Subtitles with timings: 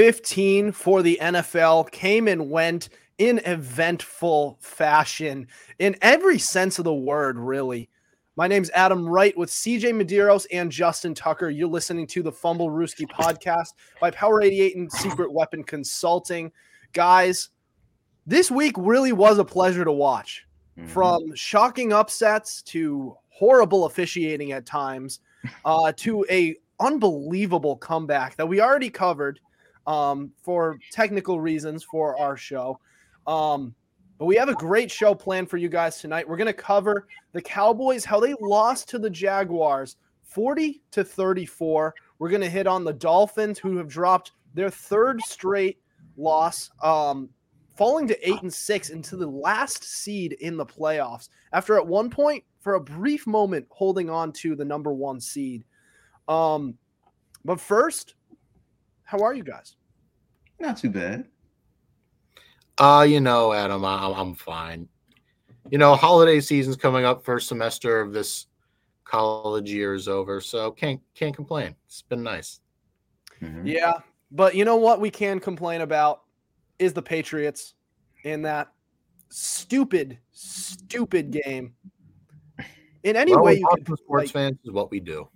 [0.00, 5.46] Week 15 for the NFL came and went in eventful fashion
[5.78, 7.90] in every sense of the word, really.
[8.34, 11.50] My name's Adam Wright with CJ Medeiros and Justin Tucker.
[11.50, 16.50] You're listening to the Fumblerooski podcast by Power 88 and Secret Weapon Consulting.
[16.94, 17.50] Guys,
[18.26, 20.46] this week really was a pleasure to watch.
[20.78, 20.88] Mm-hmm.
[20.88, 25.20] From shocking upsets to horrible officiating at times
[25.66, 29.40] uh, to a unbelievable comeback that we already covered
[29.86, 32.78] um, for technical reasons for our show.
[33.26, 33.74] Um,
[34.18, 36.28] but we have a great show planned for you guys tonight.
[36.28, 41.94] We're going to cover the Cowboys, how they lost to the Jaguars 40 to 34.
[42.18, 45.78] We're going to hit on the Dolphins, who have dropped their third straight
[46.16, 47.30] loss, um,
[47.76, 52.10] falling to eight and six into the last seed in the playoffs after at one
[52.10, 55.64] point, for a brief moment, holding on to the number one seed.
[56.28, 56.76] Um,
[57.42, 58.16] but first,
[59.10, 59.74] how are you guys?
[60.60, 61.26] Not too bad.
[62.78, 64.88] Uh, you know, Adam, I, I'm fine.
[65.68, 67.24] You know, holiday season's coming up.
[67.24, 68.46] First semester of this
[69.04, 71.74] college year is over, so can't can't complain.
[71.86, 72.60] It's been nice.
[73.42, 73.66] Mm-hmm.
[73.66, 73.94] Yeah,
[74.30, 76.22] but you know what we can complain about
[76.78, 77.74] is the Patriots
[78.22, 78.72] in that
[79.28, 81.74] stupid, stupid game.
[83.02, 85.28] In any well, way you can, sports like, fans is what we do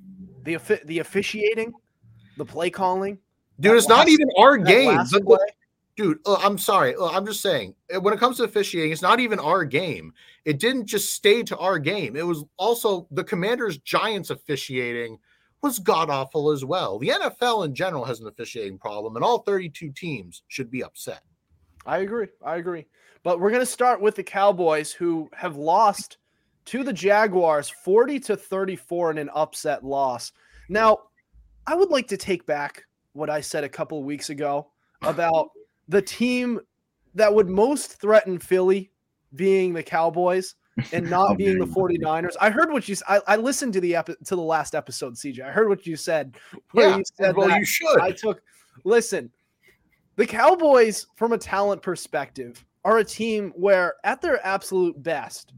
[0.45, 1.73] the the officiating,
[2.37, 3.19] the play calling.
[3.61, 5.01] Dude, it's last, not even our game.
[5.97, 6.95] dude, uh, I'm sorry.
[6.97, 10.13] Uh, I'm just saying, uh, when it comes to officiating, it's not even our game.
[10.45, 12.17] It didn't just stay to our game.
[12.17, 15.19] It was also the Commanders Giants officiating
[15.63, 16.99] was god awful as well.
[16.99, 21.23] The NFL in general has an officiating problem, and all 32 teams should be upset.
[21.87, 22.29] I agree.
[22.45, 22.87] I agree.
[23.23, 26.19] But we're going to start with the Cowboys, who have lost
[26.67, 30.33] to the Jaguars 40 to 34 in an upset loss.
[30.69, 30.99] Now,
[31.67, 34.69] I would like to take back what I said a couple of weeks ago
[35.03, 35.51] about
[35.89, 36.61] the team
[37.15, 38.91] that would most threaten Philly
[39.35, 40.55] being the Cowboys
[40.93, 42.35] and not being the 49ers.
[42.41, 45.41] I heard what you I, I listened to the epi- to the last episode, CJ.
[45.41, 46.37] I heard what you said.
[46.75, 48.01] yeah, you said well, you should.
[48.01, 48.43] I took
[48.85, 49.31] listen.
[50.17, 55.53] The Cowboys, from a talent perspective, are a team where, at their absolute best,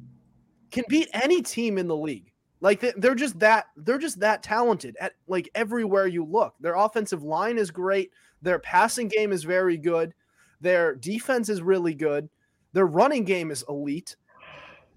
[0.70, 2.32] can beat any team in the league.
[2.60, 6.54] Like they're just that they're just that talented at like everywhere you look.
[6.60, 8.10] Their offensive line is great.
[8.42, 10.14] Their passing game is very good.
[10.60, 12.28] Their defense is really good.
[12.72, 14.16] Their running game is elite.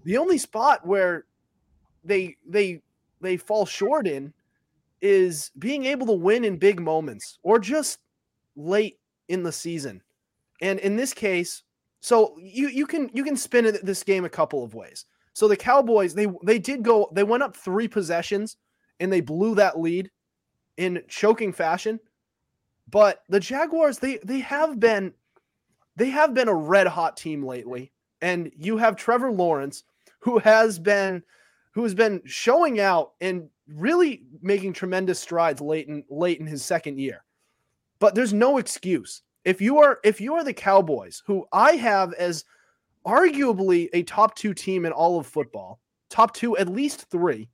[0.04, 1.24] The only spot where
[2.04, 2.80] they they
[3.20, 4.32] they fall short in
[5.02, 7.98] is being able to win in big moments or just
[8.56, 10.02] late in the season.
[10.60, 11.62] And in this case,
[12.00, 15.04] so you you can you can spin this game a couple of ways.
[15.32, 18.56] So the Cowboys, they they did go, they went up three possessions
[18.98, 20.10] and they blew that lead
[20.76, 22.00] in choking fashion.
[22.90, 25.14] But the Jaguars, they they have been
[25.96, 27.92] they have been a red hot team lately.
[28.22, 29.84] And you have Trevor Lawrence,
[30.18, 31.22] who has been
[31.72, 36.64] who has been showing out and really making tremendous strides late in late in his
[36.64, 37.24] second year.
[37.98, 39.22] But there's no excuse.
[39.44, 42.44] If you are if you are the Cowboys, who I have as
[43.06, 47.48] arguably a top two team in all of football, top two, at least three,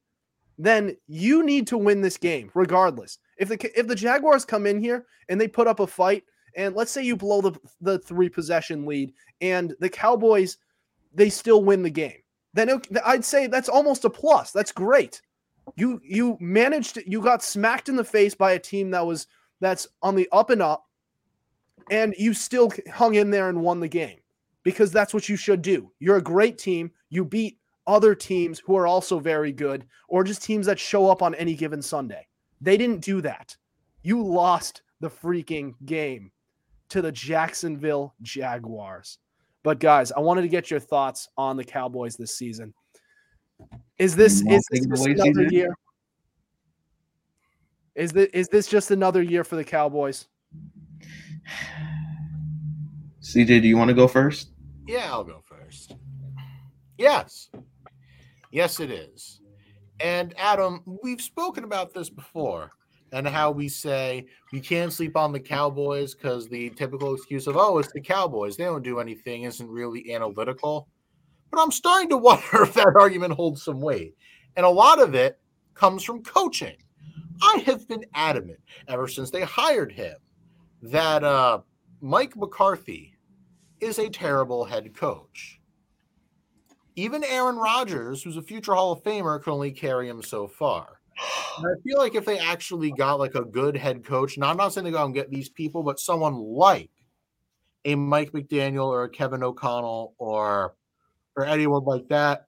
[0.59, 3.19] then you need to win this game regardless.
[3.39, 6.25] If the if the Jaguars come in here and they put up a fight,
[6.57, 10.59] and let's say you blow the the three possession lead, and the Cowboys
[11.15, 12.19] they still win the game,
[12.55, 14.53] then it, I'd say that's almost a plus.
[14.53, 15.21] That's great.
[15.77, 19.27] You you managed you got smacked in the face by a team that was
[19.61, 20.87] that's on the up and up,
[21.91, 24.21] and you still hung in there and won the game
[24.67, 25.93] because that's what you should do.
[26.01, 26.91] You're a great team.
[27.09, 31.23] You beat other teams who are also very good, or just teams that show up
[31.23, 32.27] on any given Sunday.
[32.61, 33.57] They didn't do that.
[34.03, 36.33] You lost the freaking game
[36.89, 39.19] to the Jacksonville Jaguars.
[39.63, 42.75] But guys, I wanted to get your thoughts on the Cowboys this season.
[44.01, 45.77] Is this is this just another year?
[47.95, 50.27] Is this is this just another year for the Cowboys?
[53.23, 54.49] CJ, do you want to go first?
[54.87, 55.97] Yeah, I'll go first.
[56.97, 57.51] Yes.
[58.53, 59.41] Yes, it is.
[60.01, 62.71] And Adam, we've spoken about this before
[63.13, 67.57] and how we say we can't sleep on the Cowboys because the typical excuse of,
[67.57, 68.57] oh, it's the Cowboys.
[68.57, 70.89] They don't do anything, isn't really analytical.
[71.51, 74.15] But I'm starting to wonder if that argument holds some weight.
[74.57, 75.41] And a lot of it
[75.75, 76.77] comes from coaching.
[77.43, 80.15] I have been adamant ever since they hired him
[80.83, 81.61] that uh,
[82.01, 83.16] Mike McCarthy
[83.81, 85.61] is a terrible head coach.
[86.95, 91.01] Even Aaron Rodgers, who's a future Hall of Famer, can only carry him so far.
[91.59, 94.57] And I feel like if they actually got like a good head coach, now I'm
[94.57, 96.91] not saying to go out and get these people, but someone like
[97.85, 100.75] a Mike McDaniel or a Kevin O'Connell or
[101.37, 102.47] or anyone like that,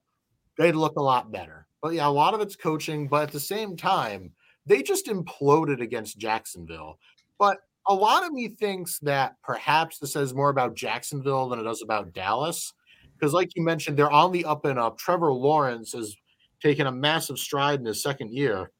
[0.57, 1.67] they'd look a lot better.
[1.83, 4.33] But yeah, a lot of it's coaching, but at the same time,
[4.67, 6.99] they just imploded against Jacksonville.
[7.39, 11.64] But a lot of me thinks that perhaps this says more about Jacksonville than it
[11.64, 12.73] does about Dallas.
[13.14, 14.99] Because, like you mentioned, they're on the up and up.
[14.99, 16.14] Trevor Lawrence has
[16.62, 18.70] taken a massive stride in his second year.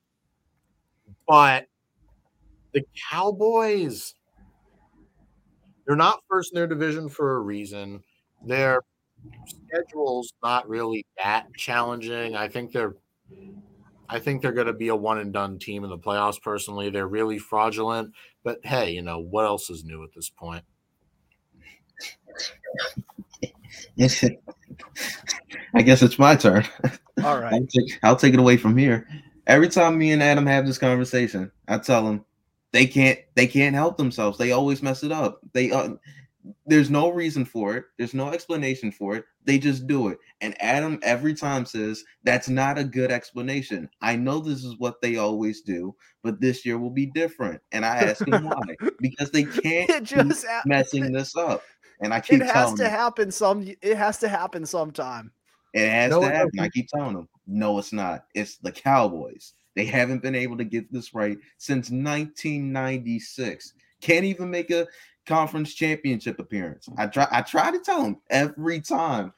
[1.27, 1.67] But
[2.73, 4.15] the Cowboys,
[5.87, 8.03] they're not first in their division for a reason.
[8.47, 8.83] Their
[9.47, 12.37] schedule's not really that challenging.
[12.37, 12.95] I think they're
[14.09, 16.41] I think they're going to be a one and done team in the playoffs.
[16.41, 18.15] Personally, they're really fraudulent.
[18.43, 20.65] But hey, you know what else is new at this point?
[25.75, 26.65] I guess it's my turn.
[27.25, 27.53] All right.
[27.53, 29.07] I'll take, I'll take it away from here.
[29.47, 32.25] Every time me and Adam have this conversation, I tell them
[32.73, 34.39] they can't they can't help themselves.
[34.39, 35.41] They always mess it up.
[35.53, 35.91] They uh,
[36.67, 37.85] there's no reason for it.
[37.97, 39.25] There's no explanation for it.
[39.45, 40.19] They just do it.
[40.41, 43.89] And Adam every time says that's not a good explanation.
[44.03, 47.61] I know this is what they always do, but this year will be different.
[47.73, 48.61] And I ask him why
[49.01, 51.63] because they can't just keep ha- messing this up.
[52.01, 55.33] And I keep it has to them, happen some it has to happen sometime.
[55.75, 56.51] it has No, to happen.
[56.57, 56.61] doesn't.
[56.61, 58.25] I keep telling them, no, it's not.
[58.35, 59.55] It's the Cowboys.
[59.75, 63.75] They haven't been able to get this right since 1996.
[64.01, 64.87] Can't even make a
[65.29, 66.89] conference championship appearance.
[66.97, 69.33] I try I try to tell him every time,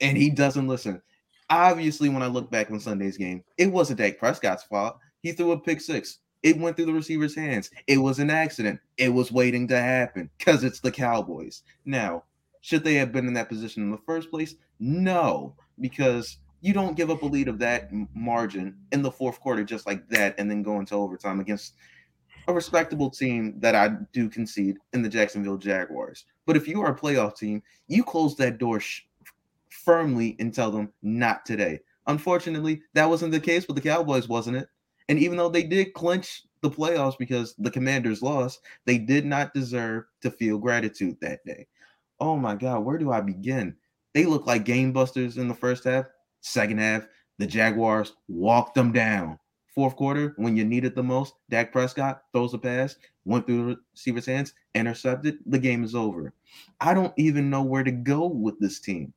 [0.00, 1.00] and he doesn't listen.
[1.48, 4.98] Obviously, when I look back on Sunday's game, it wasn't Dak Prescott's fault.
[5.22, 6.18] He threw a pick six.
[6.42, 7.70] It went through the receiver's hands.
[7.86, 8.80] It was an accident.
[8.96, 11.62] It was waiting to happen because it's the Cowboys.
[11.84, 12.24] Now,
[12.60, 14.54] should they have been in that position in the first place?
[14.78, 19.64] No, because you don't give up a lead of that margin in the fourth quarter
[19.64, 21.74] just like that and then go into overtime against
[22.48, 26.24] a respectable team that I do concede in the Jacksonville Jaguars.
[26.46, 29.02] But if you are a playoff team, you close that door sh-
[29.68, 31.80] firmly and tell them not today.
[32.06, 34.68] Unfortunately, that wasn't the case with the Cowboys, wasn't it?
[35.10, 39.52] And even though they did clinch the playoffs because the Commanders lost, they did not
[39.52, 41.66] deserve to feel gratitude that day.
[42.18, 43.76] Oh my God, where do I begin?
[44.14, 46.06] They look like game busters in the first half.
[46.40, 47.06] Second half,
[47.38, 49.38] the Jaguars walked them down.
[49.78, 53.64] Fourth quarter, when you need it the most, Dak Prescott throws a pass, went through
[53.64, 55.38] the receiver's hands, intercepted.
[55.46, 56.34] The game is over.
[56.80, 59.14] I don't even know where to go with this team.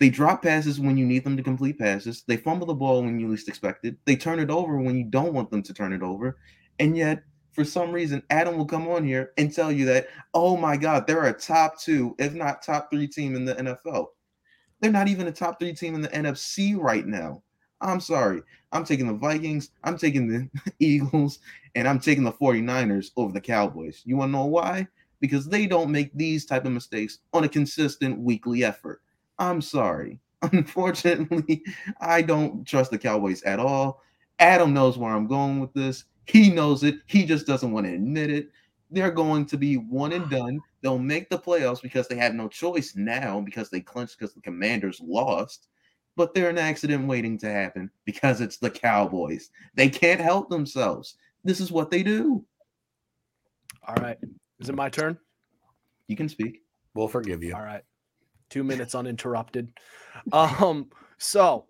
[0.00, 2.24] They drop passes when you need them to complete passes.
[2.26, 3.94] They fumble the ball when you least expect it.
[4.06, 6.36] They turn it over when you don't want them to turn it over.
[6.80, 7.22] And yet,
[7.52, 11.06] for some reason, Adam will come on here and tell you that, oh my God,
[11.06, 14.06] they're a top two, if not top three team in the NFL.
[14.80, 17.44] They're not even a top three team in the NFC right now.
[17.80, 18.42] I'm sorry.
[18.72, 21.38] I'm taking the Vikings, I'm taking the Eagles,
[21.74, 24.02] and I'm taking the 49ers over the Cowboys.
[24.04, 24.86] You want to know why?
[25.20, 29.02] Because they don't make these type of mistakes on a consistent weekly effort.
[29.38, 30.18] I'm sorry.
[30.42, 31.62] Unfortunately,
[32.00, 34.02] I don't trust the Cowboys at all.
[34.38, 36.04] Adam knows where I'm going with this.
[36.26, 36.96] He knows it.
[37.06, 38.50] He just doesn't want to admit it.
[38.90, 40.60] They're going to be one and done.
[40.82, 44.40] They'll make the playoffs because they have no choice now because they clinched because the
[44.40, 45.68] Commanders lost.
[46.16, 49.50] But they're an accident waiting to happen because it's the Cowboys.
[49.74, 51.16] They can't help themselves.
[51.44, 52.44] This is what they do.
[53.86, 54.18] All right.
[54.58, 55.18] Is it my turn?
[56.08, 56.62] You can speak.
[56.94, 57.54] We'll forgive you.
[57.54, 57.82] All right.
[58.48, 59.72] Two minutes uninterrupted.
[60.32, 61.66] Um, so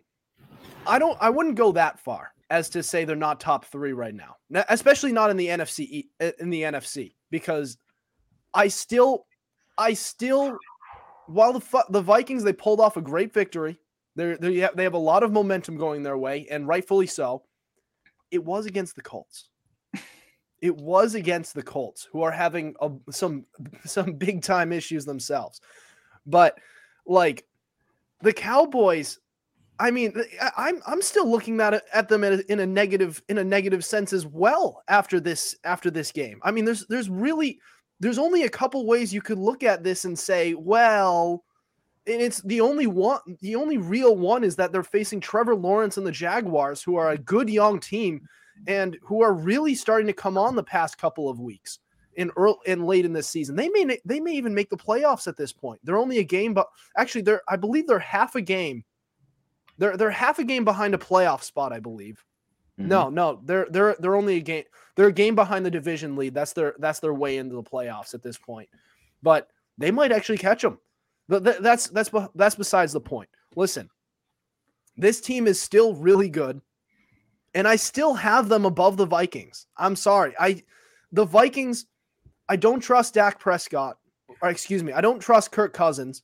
[0.87, 4.15] I don't I wouldn't go that far as to say they're not top three right
[4.15, 4.37] now.
[4.55, 7.79] N- Especially not in the NFC uh, in the NFC, because
[8.55, 9.27] I still
[9.77, 10.59] I still
[11.27, 13.81] while the the Vikings they pulled off a great victory.
[14.17, 17.45] They're, they have, they have a lot of momentum going their way, and rightfully so.
[18.31, 19.49] It was against the Colts.
[20.63, 23.45] It was against the Colts, who are having a, some
[23.85, 25.61] some big time issues themselves.
[26.25, 26.59] But
[27.07, 27.45] like
[28.23, 29.19] the Cowboys,
[29.79, 30.15] I mean,
[30.57, 34.27] I'm I'm still looking at at them in a negative in a negative sense as
[34.27, 36.41] well after this after this game.
[36.43, 37.61] I mean, there's there's really
[38.01, 41.45] there's only a couple ways you could look at this and say, well,
[42.07, 45.97] and it's the only one the only real one is that they're facing Trevor Lawrence
[45.97, 48.29] and the Jaguars, who are a good young team
[48.67, 51.79] and who are really starting to come on the past couple of weeks
[52.15, 53.57] in early and late in this season.
[53.57, 55.81] They may they may even make the playoffs at this point.
[55.85, 58.85] They're only a game, but actually they're I believe they're half a game.
[59.79, 62.25] They're they're half a game behind a playoff spot, I believe.
[62.81, 62.87] Mhm.
[62.87, 64.65] No, no, they're they're they're only a game.
[64.95, 66.35] They're a game behind the division lead.
[66.35, 68.69] That's their that's their way into the playoffs at this point.
[69.23, 70.79] But they might actually catch them.
[71.29, 73.29] That's that's that's besides the point.
[73.57, 73.89] Listen,
[74.97, 76.61] this team is still really good,
[77.57, 79.67] And I still have them above the Vikings.
[79.79, 80.35] I'm sorry.
[80.39, 80.63] I
[81.11, 81.87] the Vikings,
[82.51, 83.97] I don't trust Dak Prescott.
[84.43, 86.23] Or excuse me, I don't trust Kirk Cousins.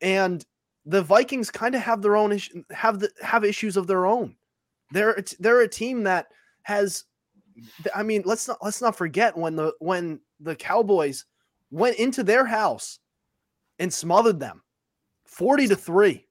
[0.00, 0.42] And
[0.86, 2.38] the Vikings kind of have their own
[2.70, 4.34] have the have issues of their own.
[4.92, 6.28] They're they're a team that
[6.62, 7.04] has
[7.94, 11.26] I mean, let's not let's not forget when the when the Cowboys
[11.70, 12.98] went into their house
[13.78, 14.62] and smothered them
[15.26, 16.26] 40 to 3.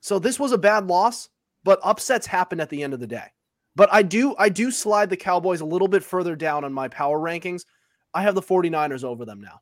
[0.00, 1.28] So this was a bad loss,
[1.64, 3.26] but upsets happen at the end of the day.
[3.74, 6.88] But I do I do slide the Cowboys a little bit further down on my
[6.88, 7.64] power rankings.
[8.14, 9.60] I have the 49ers over them now.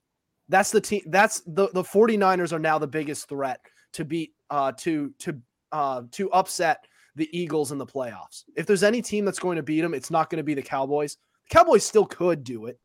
[0.48, 3.60] That's the team that's the the 49ers are now the biggest threat
[3.94, 5.40] to beat uh to to
[5.72, 8.44] uh to upset the Eagles in the playoffs.
[8.56, 10.62] If there's any team that's going to beat them, it's not going to be the
[10.62, 11.16] Cowboys.
[11.48, 12.78] The Cowboys still could do it,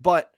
[0.00, 0.30] but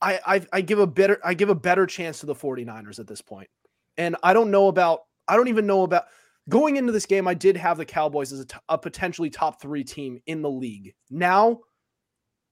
[0.00, 3.06] I, I I give a better I give a better chance to the 49ers at
[3.06, 3.48] this point.
[3.96, 6.04] And I don't know about I don't even know about
[6.48, 9.60] going into this game I did have the Cowboys as a, t- a potentially top
[9.60, 10.94] 3 team in the league.
[11.10, 11.60] Now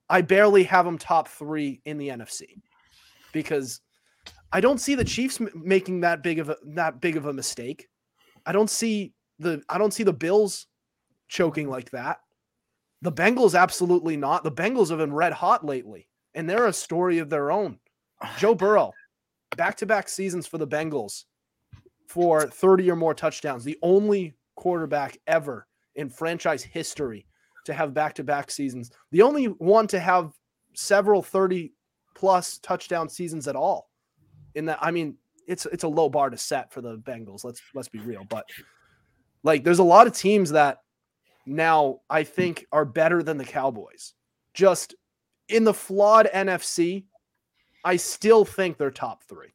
[0.08, 2.60] I barely have them top 3 in the NFC
[3.32, 3.80] because
[4.52, 7.32] I don't see the Chiefs m- making that big of a that big of a
[7.32, 7.88] mistake.
[8.44, 10.66] I don't see the I don't see the Bills
[11.28, 12.18] choking like that.
[13.02, 14.44] The Bengals absolutely not.
[14.44, 17.78] The Bengals have been red hot lately, and they're a story of their own.
[18.38, 18.93] Joe Burrow,
[19.57, 21.25] back-to-back seasons for the Bengals
[22.07, 23.64] for 30 or more touchdowns.
[23.64, 25.66] The only quarterback ever
[25.97, 27.26] in franchise history
[27.64, 28.93] to have back-to-back seasons.
[29.11, 30.33] The only one to have
[30.75, 31.73] several 30
[32.14, 33.90] plus touchdown seasons at all.
[34.55, 35.16] In that I mean,
[35.47, 37.45] it's it's a low bar to set for the Bengals.
[37.45, 38.47] Let's let's be real, but
[39.43, 40.78] like there's a lot of teams that
[41.45, 44.14] now I think are better than the Cowboys.
[44.55, 44.95] Just
[45.48, 47.04] in the flawed NFC,
[47.84, 49.48] I still think they're top 3.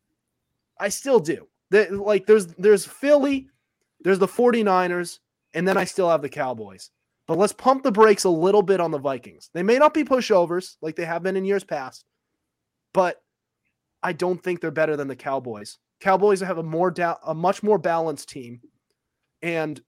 [0.80, 1.48] I still do.
[1.70, 3.50] They, like there's there's Philly,
[4.02, 5.20] there's the 49ers,
[5.54, 6.92] and then I still have the Cowboys.
[7.28, 9.50] But let's pump the brakes a little bit on the Vikings.
[9.54, 12.04] They may not be pushovers like they have been in years past,
[12.94, 13.22] but
[14.04, 15.78] I don't think they're better than the Cowboys.
[16.00, 18.60] Cowboys have a more down, a much more balanced team
[19.42, 19.82] and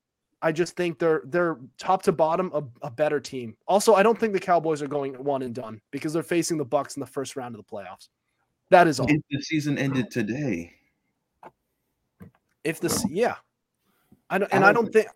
[0.43, 3.55] I just think they're they're top to bottom a, a, better team.
[3.65, 6.65] Also, I don't think the Cowboys are going one and done because they're facing the
[6.65, 8.09] Bucs in the first round of the playoffs.
[8.69, 9.07] That is all.
[9.09, 10.73] If the season ended today.
[12.65, 13.35] If the yeah,
[14.29, 15.07] I don't, and I don't think,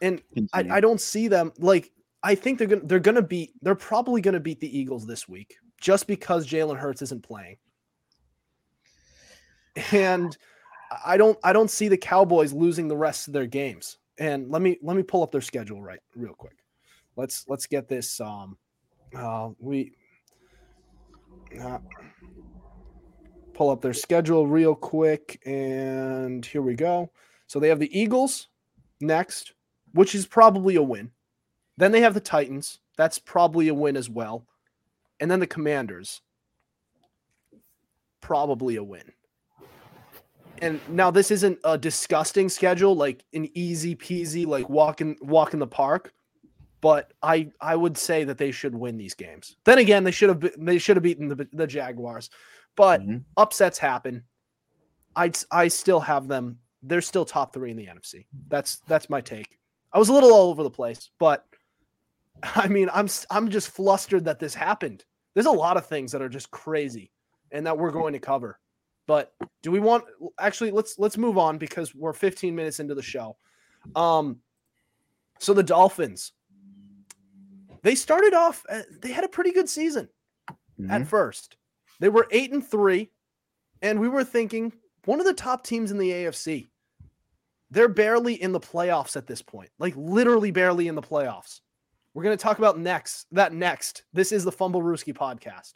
[0.00, 0.22] and
[0.52, 1.90] I, I don't see them like
[2.22, 5.56] I think they're gonna they're gonna beat they're probably gonna beat the Eagles this week
[5.80, 7.56] just because Jalen Hurts isn't playing.
[9.92, 10.36] And
[11.04, 13.98] I don't I don't see the Cowboys losing the rest of their games.
[14.20, 16.58] And let me let me pull up their schedule right real quick.
[17.16, 18.56] Let's let's get this um
[19.16, 19.94] uh we
[21.60, 21.78] uh,
[23.54, 27.10] pull up their schedule real quick and here we go.
[27.46, 28.48] So they have the Eagles
[29.00, 29.54] next,
[29.92, 31.10] which is probably a win.
[31.78, 32.78] Then they have the Titans.
[32.98, 34.46] That's probably a win as well.
[35.18, 36.20] And then the Commanders.
[38.20, 39.12] Probably a win
[40.60, 45.60] and now this isn't a disgusting schedule, like an easy peasy, like walking walk in
[45.60, 46.12] the park.
[46.80, 49.56] But I I would say that they should win these games.
[49.64, 52.30] Then again, they should have they should have beaten the, the Jaguars,
[52.76, 53.18] but mm-hmm.
[53.36, 54.24] upsets happen.
[55.16, 56.58] I I still have them.
[56.82, 58.26] They're still top three in the NFC.
[58.48, 59.58] That's that's my take.
[59.92, 61.44] I was a little all over the place, but
[62.42, 65.04] I mean, I'm I'm just flustered that this happened.
[65.34, 67.12] There's a lot of things that are just crazy,
[67.50, 68.59] and that we're going to cover.
[69.10, 70.04] But do we want
[70.38, 73.36] actually let's let's move on because we're 15 minutes into the show.
[73.96, 74.38] Um
[75.40, 76.30] so the Dolphins
[77.82, 80.08] they started off uh, they had a pretty good season
[80.48, 80.92] mm-hmm.
[80.92, 81.56] at first.
[81.98, 83.10] They were 8 and 3
[83.82, 84.72] and we were thinking
[85.06, 86.68] one of the top teams in the AFC.
[87.68, 89.70] They're barely in the playoffs at this point.
[89.80, 91.62] Like literally barely in the playoffs.
[92.14, 94.04] We're going to talk about next that next.
[94.12, 95.72] This is the Fumblerooski podcast.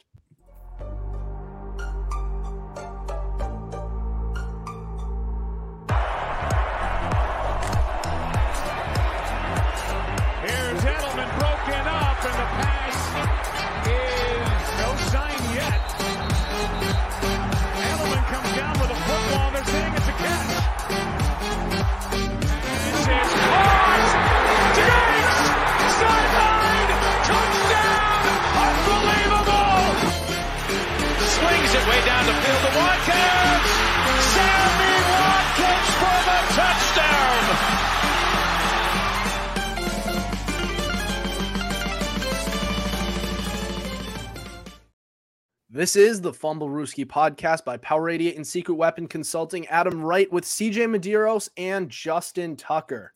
[45.85, 49.67] This is the Fumblerooski podcast by Power 88 and Secret Weapon Consulting.
[49.67, 53.13] Adam Wright with CJ Medeiros and Justin Tucker.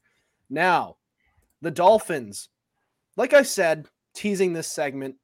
[0.51, 0.97] Now,
[1.63, 2.49] the Dolphins,
[3.17, 5.15] like I said, teasing this segment,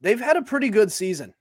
[0.00, 1.34] they've had a pretty good season.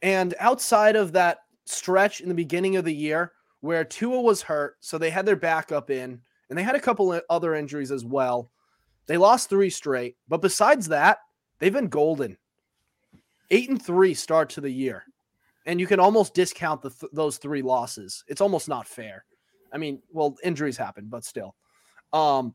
[0.00, 3.32] And outside of that stretch in the beginning of the year
[3.62, 7.12] where Tua was hurt, so they had their backup in, and they had a couple
[7.12, 8.52] of other injuries as well.
[9.06, 11.18] They lost three straight, but besides that,
[11.58, 12.36] they've been golden.
[13.50, 15.04] Eight and three start to the year,
[15.66, 18.24] and you can almost discount the th- those three losses.
[18.28, 19.24] It's almost not fair.
[19.72, 21.54] I mean, well, injuries happen, but still.
[22.12, 22.54] Um,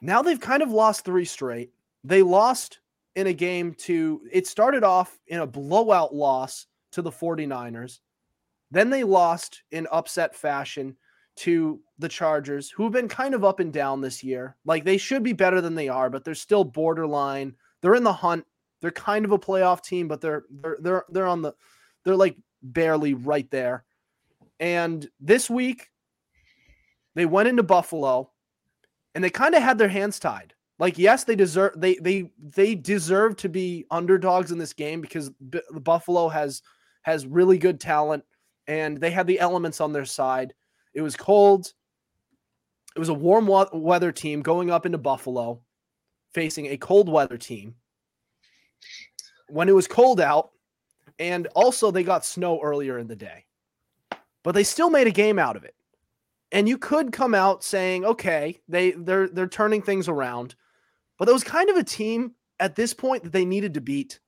[0.00, 1.70] now they've kind of lost three straight.
[2.04, 2.80] They lost
[3.16, 8.00] in a game to it started off in a blowout loss to the 49ers.
[8.70, 10.96] Then they lost in upset fashion
[11.36, 14.56] to the Chargers, who've been kind of up and down this year.
[14.64, 17.54] Like they should be better than they are, but they're still borderline.
[17.80, 18.46] They're in the hunt.
[18.80, 21.54] They're kind of a playoff team, but they're they're they're they're on the
[22.04, 23.84] they're like barely right there.
[24.58, 25.90] And this week
[27.14, 28.30] they went into Buffalo
[29.14, 30.54] and they kind of had their hands tied.
[30.78, 35.30] Like yes, they deserve they they they deserve to be underdogs in this game because
[35.30, 36.62] B- Buffalo has
[37.02, 38.24] has really good talent
[38.66, 40.54] and they had the elements on their side.
[40.94, 41.72] It was cold.
[42.96, 45.60] It was a warm weather team going up into Buffalo
[46.32, 47.74] facing a cold weather team.
[49.48, 50.50] When it was cold out
[51.18, 53.44] and also they got snow earlier in the day.
[54.42, 55.74] But they still made a game out of it.
[56.52, 60.56] And you could come out saying, "Okay, they they're they're turning things around."
[61.18, 64.18] But it was kind of a team at this point that they needed to beat.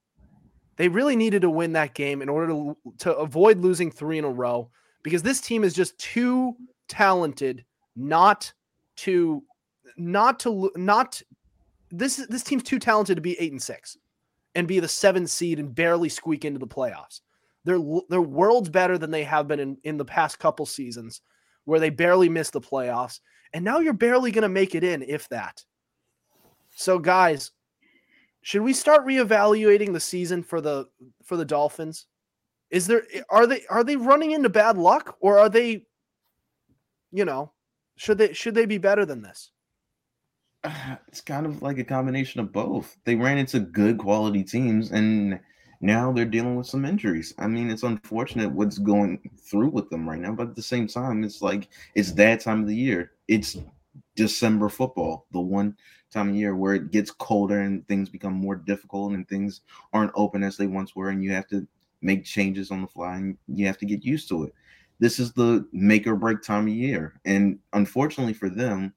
[0.77, 4.24] They really needed to win that game in order to, to avoid losing three in
[4.24, 4.70] a row
[5.03, 6.57] because this team is just too
[6.88, 7.64] talented
[7.96, 8.53] not
[8.96, 9.42] to
[9.96, 11.20] not to not
[11.90, 13.96] this this team's too talented to be 8 and 6
[14.55, 17.21] and be the 7 seed and barely squeak into the playoffs.
[17.65, 21.21] They're they're worlds better than they have been in, in the past couple seasons
[21.65, 23.21] where they barely missed the playoffs
[23.53, 25.62] and now you're barely going to make it in if that.
[26.75, 27.53] So guys,
[28.43, 30.87] should we start reevaluating the season for the
[31.23, 32.07] for the Dolphins?
[32.71, 35.87] Is there are they are they running into bad luck or are they
[37.12, 37.53] you know,
[37.97, 39.52] should they should they be better than this?
[41.09, 42.96] It's kind of like a combination of both.
[43.05, 45.38] They ran into good quality teams and
[45.81, 47.35] now they're dealing with some injuries.
[47.38, 50.87] I mean, it's unfortunate what's going through with them right now, but at the same
[50.87, 53.12] time, it's like it's that time of the year.
[53.29, 53.59] It's
[54.14, 55.77] December football, the one
[56.12, 60.12] time of year where it gets colder and things become more difficult and things aren't
[60.14, 61.66] open as they once were, and you have to
[62.01, 64.55] make changes on the fly and you have to get used to it.
[65.01, 67.20] This is the make or break time of year.
[67.25, 68.94] And unfortunately for them,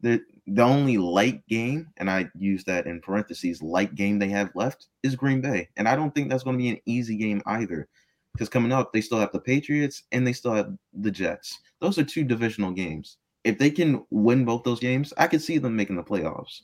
[0.00, 4.50] the the only light game, and I use that in parentheses, light game they have
[4.54, 5.68] left is Green Bay.
[5.76, 7.88] And I don't think that's going to be an easy game either.
[8.32, 11.60] Because coming up, they still have the Patriots and they still have the Jets.
[11.80, 15.58] Those are two divisional games if they can win both those games, I could see
[15.58, 16.62] them making the playoffs.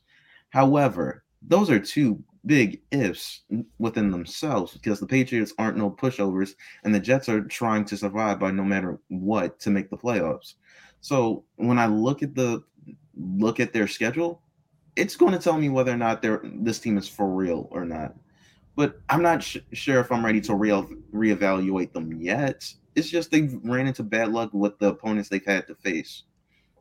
[0.48, 3.42] However, those are two big ifs
[3.78, 8.40] within themselves because the Patriots aren't no pushovers and the Jets are trying to survive
[8.40, 10.54] by no matter what to make the playoffs.
[11.02, 12.62] So when I look at the
[13.20, 14.42] look at their schedule,
[14.96, 17.84] it's going to tell me whether or not they're this team is for real or
[17.84, 18.14] not.
[18.76, 20.70] But I'm not sh- sure if I'm ready to re-
[21.12, 22.72] reevaluate them yet.
[22.94, 26.24] It's just they've ran into bad luck with the opponents they've had to face.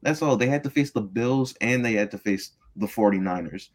[0.02, 0.38] That's all.
[0.38, 3.70] They had to face the Bills and they had to face the 49ers.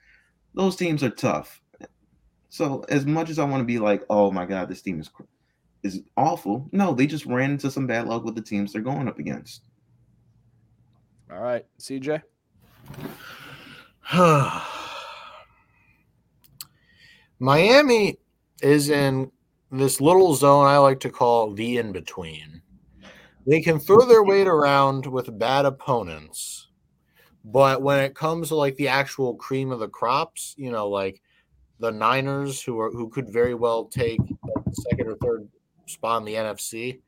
[0.55, 1.61] Those teams are tough.
[2.49, 5.11] So as much as I want to be like, oh my God, this team is
[5.83, 6.69] is awful.
[6.73, 9.65] No, they just ran into some bad luck with the teams they're going up against.
[11.31, 12.23] All right, CJ.
[17.39, 18.19] Miami
[18.63, 19.31] is in
[19.71, 22.63] this little zone I like to call the in between.
[23.47, 26.69] They can throw their weight around with bad opponents,
[27.45, 31.21] but when it comes to like the actual cream of the crops, you know, like
[31.81, 34.21] the Niners, who are who could very well take
[34.73, 35.49] second or third
[35.87, 37.01] spot in the NFC,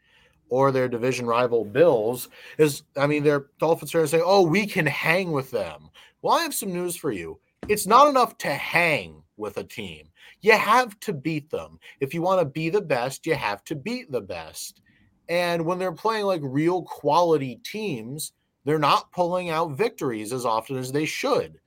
[0.49, 2.29] or their division rival Bills,
[2.59, 5.91] is I mean, their Dolphins are say, "Oh, we can hang with them."
[6.23, 7.39] Well, I have some news for you.
[7.69, 10.09] It's not enough to hang with a team.
[10.41, 11.79] You have to beat them.
[12.01, 14.81] If you want to be the best, you have to beat the best.
[15.29, 18.33] And when they're playing like real quality teams,
[18.65, 21.59] they're not pulling out victories as often as they should.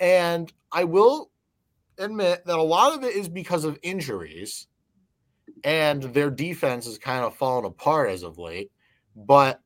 [0.00, 1.30] And I will
[1.98, 4.66] admit that a lot of it is because of injuries
[5.64, 8.70] and their defense has kind of fallen apart as of late.
[9.14, 9.60] But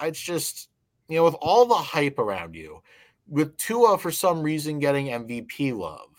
[0.00, 0.68] it's just,
[1.08, 2.82] you know, with all the hype around you,
[3.28, 6.10] with Tua for some reason getting MVP love,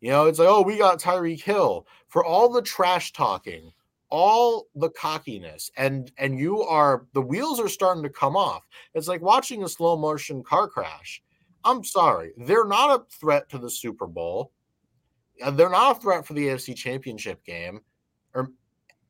[0.00, 3.72] you know, it's like, oh, we got Tyreek Hill for all the trash talking
[4.12, 9.06] all the cockiness and and you are the wheels are starting to come off it's
[9.06, 11.22] like watching a slow motion car crash
[11.64, 14.52] I'm sorry, they're not a threat to the Super Bowl.
[15.42, 17.80] Uh, they're not a threat for the AFC Championship game.
[18.34, 18.50] Or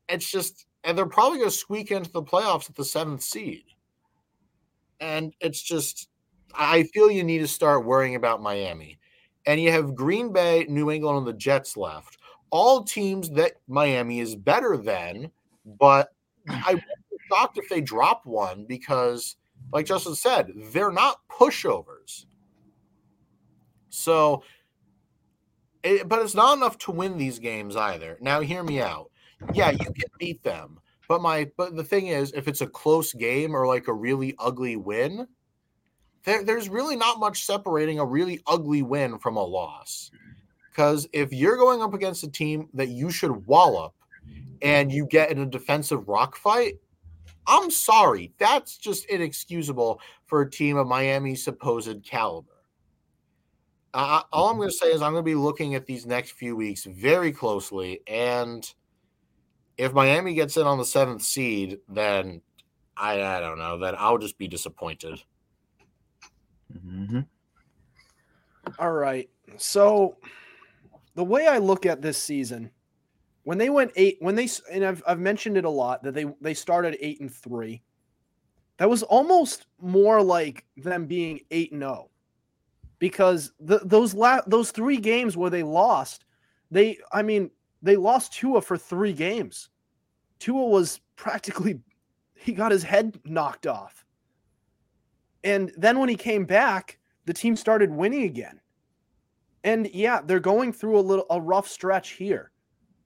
[0.09, 3.65] it's just, and they're probably going to squeak into the playoffs at the seventh seed.
[5.01, 6.09] And it's just,
[6.55, 8.99] I feel you need to start worrying about Miami.
[9.47, 12.19] And you have Green Bay, New England, and the Jets left.
[12.51, 15.31] All teams that Miami is better than,
[15.65, 16.13] but
[16.49, 19.37] I would be shocked if they drop one because,
[19.73, 22.27] like Justin said, they're not pushovers.
[23.91, 24.43] So,
[25.83, 28.19] it, but it's not enough to win these games either.
[28.21, 29.10] Now, hear me out.
[29.55, 33.13] Yeah, you can beat them, but my but the thing is, if it's a close
[33.13, 35.27] game or like a really ugly win,
[36.25, 40.11] there, there's really not much separating a really ugly win from a loss.
[40.71, 43.93] Because if you're going up against a team that you should wallop
[44.63, 46.75] and you get in a defensive rock fight,
[47.47, 48.33] I'm sorry.
[48.39, 52.47] That's just inexcusable for a team of Miami's supposed caliber.
[53.93, 56.33] Uh, all I'm going to say is I'm going to be looking at these next
[56.33, 58.01] few weeks very closely.
[58.07, 58.73] And
[59.81, 62.43] if Miami gets in on the seventh seed, then
[62.99, 65.23] I, I don't know, then I'll just be disappointed.
[66.87, 67.21] Mm-hmm.
[68.79, 69.31] All right.
[69.57, 70.19] So
[71.15, 72.71] the way I look at this season,
[73.45, 76.27] when they went eight, when they and I've I've mentioned it a lot that they
[76.43, 77.83] they started eight and three.
[78.77, 82.11] That was almost more like them being eight and zero,
[82.99, 86.27] because the, those la- those three games where they lost,
[86.71, 87.51] they I mean
[87.83, 89.69] they lost Tua for three games.
[90.39, 91.81] Tua was practically
[92.35, 94.05] he got his head knocked off.
[95.45, 98.61] And then when he came back, the team started winning again.
[99.63, 102.51] And yeah, they're going through a little a rough stretch here.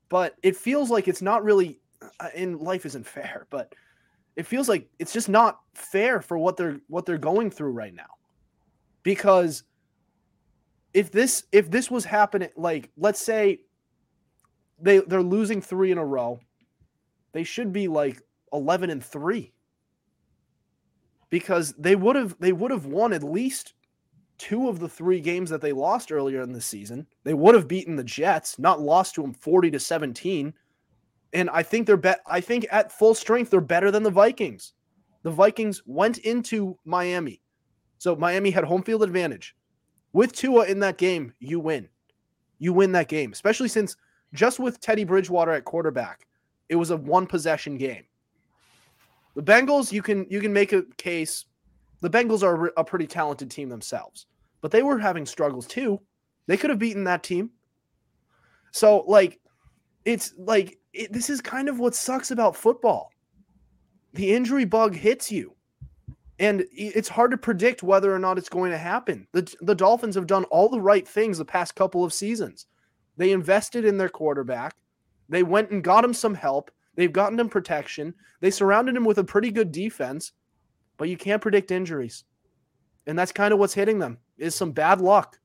[0.08, 1.80] But it feels like it's not really
[2.20, 3.74] uh, in life isn't fair, but
[4.36, 7.94] it feels like it's just not fair for what they're what they're going through right
[7.94, 8.06] now.
[9.02, 9.64] Because
[10.92, 13.60] if this if this was happening like let's say
[14.80, 16.40] they they're losing 3 in a row,
[17.32, 18.20] they should be like
[18.52, 19.52] 11 and 3
[21.34, 23.74] because they would have they would have won at least
[24.38, 27.06] two of the three games that they lost earlier in the season.
[27.24, 30.54] They would have beaten the Jets, not lost to them 40 to 17.
[31.32, 34.74] And I think they're bet I think at full strength they're better than the Vikings.
[35.24, 37.40] The Vikings went into Miami.
[37.98, 39.56] So Miami had home field advantage.
[40.12, 41.88] With Tua in that game, you win.
[42.58, 43.96] You win that game, especially since
[44.34, 46.26] just with Teddy Bridgewater at quarterback,
[46.68, 48.04] it was a one possession game.
[49.36, 51.46] The Bengals, you can you can make a case.
[52.00, 54.26] The Bengals are a pretty talented team themselves,
[54.60, 56.00] but they were having struggles too.
[56.46, 57.50] They could have beaten that team.
[58.72, 59.40] So like,
[60.04, 63.10] it's like it, this is kind of what sucks about football.
[64.12, 65.54] The injury bug hits you,
[66.38, 69.26] and it's hard to predict whether or not it's going to happen.
[69.32, 72.66] The the Dolphins have done all the right things the past couple of seasons.
[73.16, 74.74] They invested in their quarterback.
[75.28, 76.70] They went and got him some help.
[76.96, 78.14] They've gotten him protection.
[78.40, 80.32] They surrounded him with a pretty good defense,
[80.96, 82.24] but you can't predict injuries.
[83.06, 85.38] And that's kind of what's hitting them is some bad luck.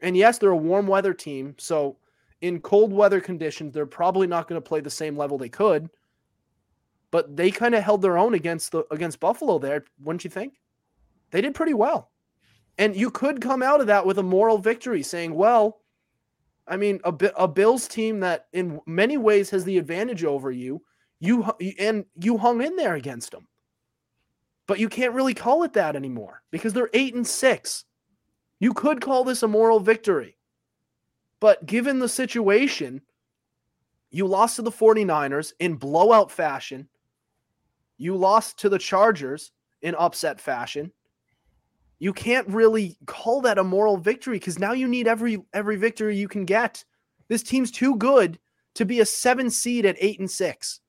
[0.00, 1.96] And yes, they're a warm weather team, so
[2.40, 5.88] in cold weather conditions, they're probably not going to play the same level they could.
[7.10, 10.60] But they kind of held their own against the against Buffalo there, wouldn't you think?
[11.30, 12.10] They did pretty well.
[12.76, 15.80] And you could come out of that with a moral victory saying, well,
[16.68, 20.82] I mean, a, a Bills team that in many ways has the advantage over you,
[21.20, 23.48] you and you hung in there against them.
[24.66, 27.84] But you can't really call it that anymore because they're 8 and 6.
[28.60, 30.36] You could call this a moral victory.
[31.40, 33.00] But given the situation,
[34.10, 36.88] you lost to the 49ers in blowout fashion.
[37.96, 39.52] You lost to the Chargers
[39.82, 40.92] in upset fassion
[41.98, 46.16] you can't really call that a moral victory because now you need every every victory
[46.16, 46.84] you can get.
[47.28, 48.38] This team's too good
[48.74, 50.80] to be a seven seed at eight and six.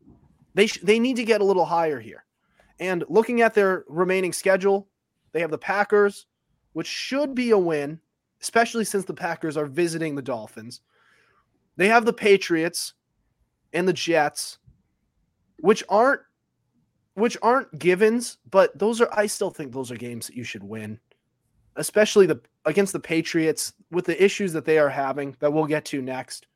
[0.54, 2.26] They sh- they need to get a little higher here.
[2.80, 4.88] And looking at their remaining schedule,
[5.32, 6.28] they have the Packers,
[6.74, 8.00] which should be a win,
[8.42, 10.82] especially since the Packers are visiting the Dolphins.
[11.76, 12.94] They have the Patriots
[13.74, 14.60] and the Jets,
[15.60, 16.22] which aren't
[17.20, 20.64] which aren't givens, but those are I still think those are games that you should
[20.64, 21.00] win.
[21.76, 25.86] Especially the against the Patriots with the issues that they are having that we'll get
[25.86, 26.48] to next.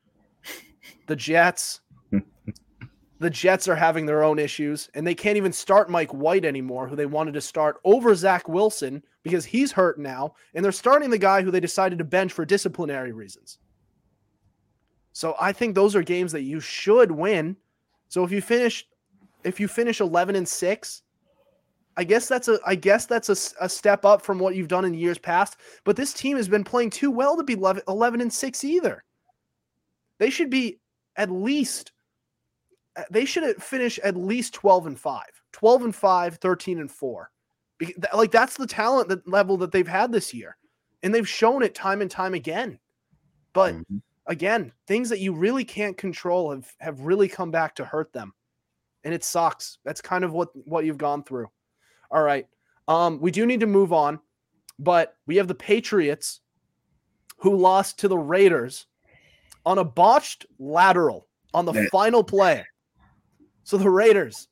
[1.07, 1.81] The Jets
[3.19, 6.87] the Jets are having their own issues and they can't even start Mike White anymore,
[6.87, 11.09] who they wanted to start over Zach Wilson because he's hurt now, and they're starting
[11.09, 13.59] the guy who they decided to bench for disciplinary reasons.
[15.13, 17.55] So I think those are games that you should win.
[18.09, 18.85] So if you finish
[19.43, 21.01] if you finish 11 and 6,
[21.95, 24.85] I guess that's a I guess that's a, a step up from what you've done
[24.85, 25.57] in years past.
[25.83, 29.03] But this team has been playing too well to be 11, 11 and six either.
[30.19, 30.79] They should be
[31.15, 31.91] at least
[33.09, 37.31] they should finish at least 12 and 5 12 and 5 13 and 4
[38.13, 40.55] like that's the talent that level that they've had this year
[41.01, 42.77] and they've shown it time and time again
[43.53, 43.97] but mm-hmm.
[44.27, 48.33] again things that you really can't control have have really come back to hurt them
[49.03, 51.49] and it sucks that's kind of what what you've gone through
[52.11, 52.47] all right
[52.87, 54.19] um we do need to move on
[54.79, 56.41] but we have the patriots
[57.37, 58.87] who lost to the raiders
[59.65, 62.63] on a botched lateral on the final play
[63.63, 64.47] so the Raiders.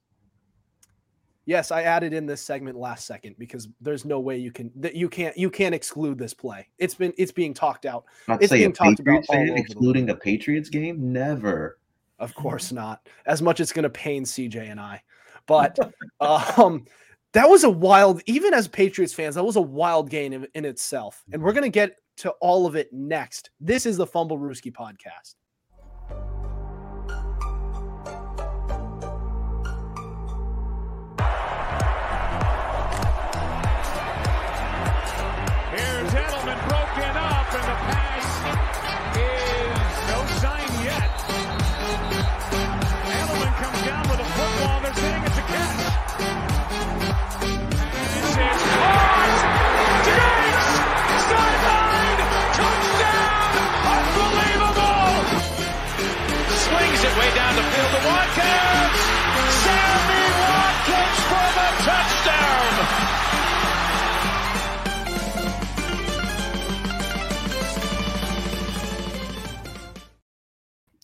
[1.46, 4.96] Yes, I added in this segment last second because there's no way you can that
[4.96, 6.68] you can't you can't exclude this play.
[6.78, 8.06] It's been it's being talked out.
[8.28, 11.12] Not it's being talked Patriots about fan excluding a Patriots game.
[11.12, 11.80] Never.
[12.22, 13.10] Of course not.
[13.26, 15.02] As much it's going to pain CJ and I,
[15.48, 15.78] but
[16.22, 16.86] um,
[17.34, 18.22] that was a wild.
[18.28, 21.24] Even as Patriots fans, that was a wild game in, in itself.
[21.34, 23.50] And we're going to get to all of it next.
[23.60, 25.36] This is the Fumblerooski podcast.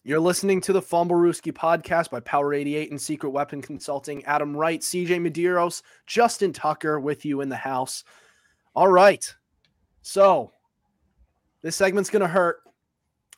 [0.08, 4.24] You're listening to the Fumblerooski podcast by Power 88 and Secret Weapon Consulting.
[4.24, 8.06] Adam Wright, CJ Medeiros, Justin Tucker with you in the house.
[8.74, 9.36] All right.
[10.04, 10.54] So
[11.62, 12.62] this segment's going to hurt,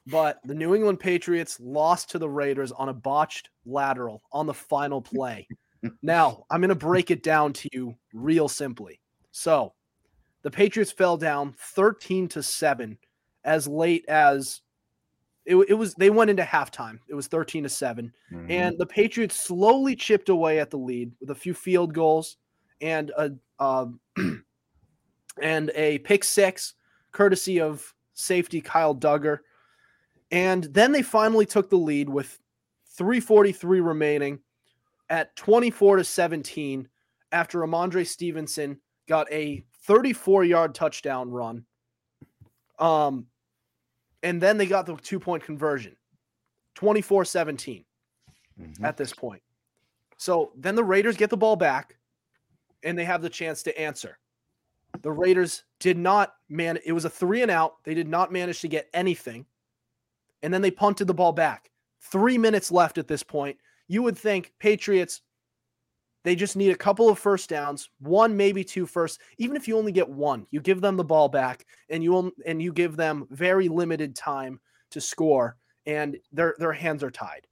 [0.05, 4.53] but the New England Patriots lost to the Raiders on a botched lateral on the
[4.53, 5.47] final play.
[6.03, 9.01] now, I'm going to break it down to you real simply.
[9.31, 9.73] So
[10.43, 12.95] the Patriots fell down 13 to 7
[13.43, 14.61] as late as
[15.49, 16.99] it, it was they went into halftime.
[17.09, 18.13] It was 13 to 7.
[18.31, 18.51] Mm-hmm.
[18.51, 22.37] And the Patriots slowly chipped away at the lead with a few field goals
[22.81, 23.87] and a uh,
[25.41, 26.75] and a pick six
[27.11, 29.39] courtesy of safety Kyle Dugger.
[30.31, 32.37] And then they finally took the lead with
[32.95, 34.39] 343 remaining
[35.09, 36.87] at 24 to 17
[37.31, 41.65] after Rhamondre Stevenson got a 34 yard touchdown run.
[42.77, 43.25] Um,
[44.23, 45.95] and then they got the two point conversion
[46.75, 47.85] 24 17
[48.59, 48.85] mm-hmm.
[48.85, 49.41] at this point.
[50.17, 51.95] So then the Raiders get the ball back
[52.83, 54.17] and they have the chance to answer.
[55.01, 57.83] The Raiders did not man it was a three and out.
[57.83, 59.45] They did not manage to get anything.
[60.41, 61.69] And then they punted the ball back.
[62.01, 63.57] 3 minutes left at this point.
[63.89, 65.21] You would think Patriots
[66.23, 69.21] they just need a couple of first downs, one maybe two first.
[69.37, 72.31] Even if you only get one, you give them the ball back and you will,
[72.45, 74.59] and you give them very limited time
[74.91, 75.55] to score
[75.85, 77.47] and their their hands are tied.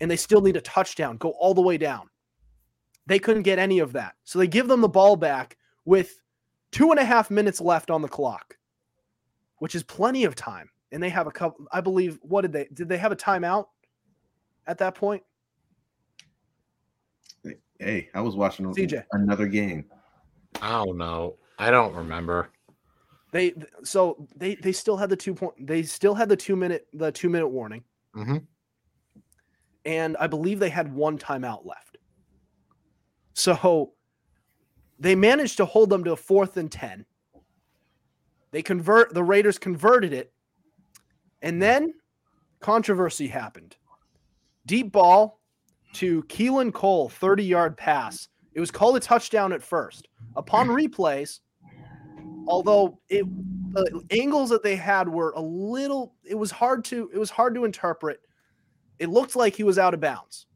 [0.00, 2.08] And they still need a touchdown, go all the way down.
[3.06, 4.14] They couldn't get any of that.
[4.24, 6.20] So they give them the ball back with
[6.72, 8.56] two and a half minutes left on the clock,
[9.58, 10.70] which is plenty of time.
[10.92, 13.66] And they have a couple, I believe, what did they did they have a timeout
[14.66, 15.22] at that point?
[17.78, 19.04] Hey, I was watching CJ.
[19.12, 19.84] another game.
[20.62, 21.36] I don't know.
[21.58, 22.50] I don't remember.
[23.32, 25.66] They so they they still had the two point.
[25.66, 27.82] They still had the two minute the two minute warning.
[28.14, 28.36] Mm-hmm.
[29.84, 31.98] And I believe they had one timeout left.
[33.34, 33.92] So
[35.00, 37.04] they managed to hold them to a fourth and ten.
[38.52, 40.32] They convert the Raiders converted it,
[41.42, 41.92] and then
[42.60, 43.76] controversy happened.
[44.64, 45.40] Deep ball
[45.94, 48.28] to Keelan Cole, 30 yard pass.
[48.52, 50.08] It was called a touchdown at first.
[50.36, 51.40] Upon replays,
[52.46, 53.26] although it
[53.72, 57.54] the angles that they had were a little, it was hard to it was hard
[57.54, 58.20] to interpret.
[58.98, 60.46] It looked like he was out of bounds.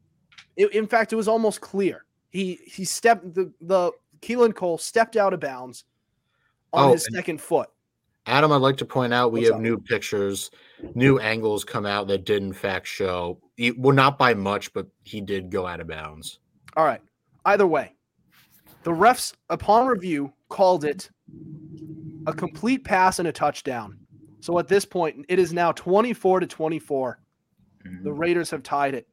[0.55, 2.05] It, in fact, it was almost clear.
[2.29, 5.85] He he stepped the the Keelan Cole stepped out of bounds
[6.71, 7.69] on oh, his second foot.
[8.25, 9.61] Adam, I'd like to point out we What's have up?
[9.61, 10.51] new pictures,
[10.93, 13.39] new angles come out that did in fact show,
[13.77, 16.39] well, not by much, but he did go out of bounds.
[16.77, 17.01] All right.
[17.45, 17.95] Either way,
[18.83, 21.09] the refs, upon review, called it
[22.27, 23.97] a complete pass and a touchdown.
[24.41, 27.19] So at this point, it is now 24 to 24.
[27.85, 28.03] Mm-hmm.
[28.03, 29.07] The Raiders have tied it.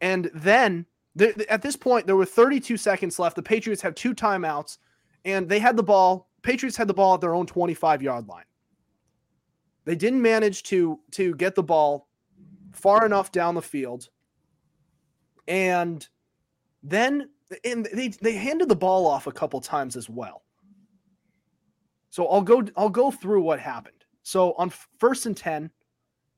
[0.00, 3.36] And then The, the- at this point, there were 32 seconds left.
[3.36, 4.78] The Patriots have two timeouts,
[5.24, 6.28] and they had the ball.
[6.44, 8.44] Patriots had the ball at their own 25 yard line.
[9.84, 12.08] They didn't manage to to get the ball
[12.72, 14.08] far enough down the field,
[15.48, 16.06] and
[16.82, 17.30] then
[17.64, 20.42] and they they handed the ball off a couple times as well.
[22.10, 24.04] So I'll go I'll go through what happened.
[24.22, 25.70] So on first and 10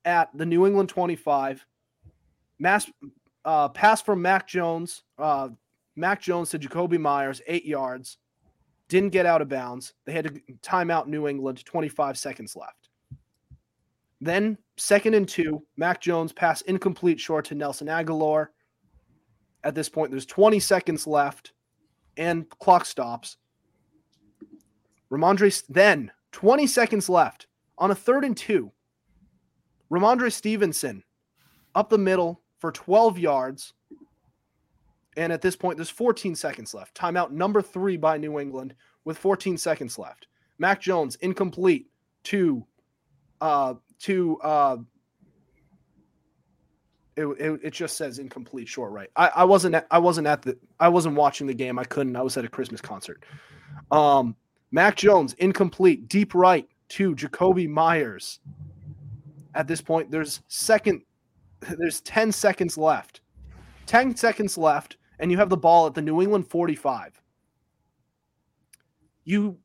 [0.04, 1.64] at the New England 25,
[2.58, 2.90] mass
[3.44, 5.48] uh, pass from Mac Jones, uh,
[5.94, 8.18] Mac Jones to Jakobi Meyers, eight yards,
[8.88, 9.94] didn't get out of bounds.
[10.04, 12.88] They had to time out New England, 25 seconds left.
[14.20, 18.48] Then second and two, Mac Jones pass incomplete short to Nelson Agholor.
[19.64, 21.52] At this point, there's 20 seconds left,
[22.16, 23.36] and clock stops.
[25.10, 27.46] Rhamondre then 20 seconds left
[27.78, 28.72] on a third and two.
[29.90, 31.04] Rhamondre Stevenson
[31.74, 33.72] up the middle for 12 yards.
[35.16, 36.94] And at this point, there's 14 seconds left.
[36.96, 38.74] Timeout number three by New England
[39.04, 40.26] with 14 seconds left.
[40.58, 41.88] Mac Jones incomplete
[42.24, 42.64] to
[43.40, 44.76] uh to uh
[47.16, 49.08] it, it, it just says incomplete short right.
[49.16, 51.78] I, I wasn't at, I wasn't at the I wasn't watching the game.
[51.78, 52.16] I couldn't.
[52.16, 53.24] I was at a Christmas concert.
[53.90, 54.36] Um
[54.70, 58.40] Mac Jones incomplete deep right to Jakobi Meyers.
[59.54, 61.02] At this point, there's second
[61.60, 63.20] there's 10 seconds left.
[63.86, 67.20] 10 seconds left, and you have the ball at the New England 45.
[69.24, 69.58] You,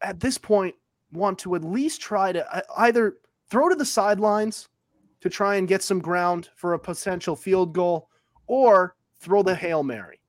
[0.00, 0.74] at this point,
[1.12, 3.16] want to at least try to either
[3.48, 4.68] throw to the sidelines
[5.20, 8.08] to try and get some ground for a potential field goal
[8.46, 10.20] or throw the Hail Mary.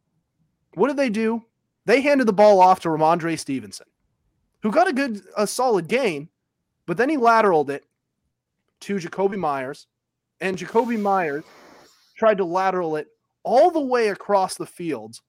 [0.75, 1.43] What did they do?
[1.85, 3.87] They handed the ball off to Rhamondre Stevenson,
[4.61, 6.29] who got a good, a solid gain,
[6.85, 7.85] but then he lateraled it
[8.81, 9.87] to Jakobi Meyers,
[10.39, 11.43] and Jakobi Meyers
[12.15, 13.07] tried to lateral it
[13.49, 15.19] all the way across the field.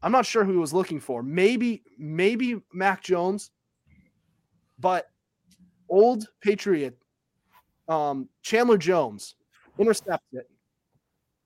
[0.00, 1.24] I'm not sure who he was looking for.
[1.24, 3.50] Maybe, maybe Mac Jones,
[4.78, 5.10] but
[5.88, 6.96] old Patriot
[7.88, 9.34] um, Chandler Jones
[9.76, 10.48] intercepts it,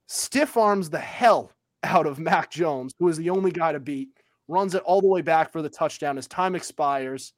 [0.06, 1.50] stiff arms the hell
[1.82, 4.10] out of Mac Jones, who is the only guy to beat,
[4.48, 7.32] runs it all the way back for the touchdown as time expires.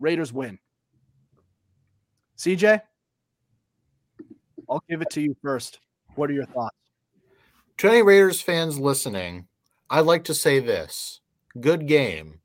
[0.00, 0.58] Raiders win.
[2.36, 2.82] CJ,
[4.68, 5.80] I'll give it to you first.
[6.14, 6.76] What are your thoughts?
[7.78, 9.48] To any Raiders fans listening,
[9.90, 11.20] I'd like to say this
[11.60, 12.40] good game,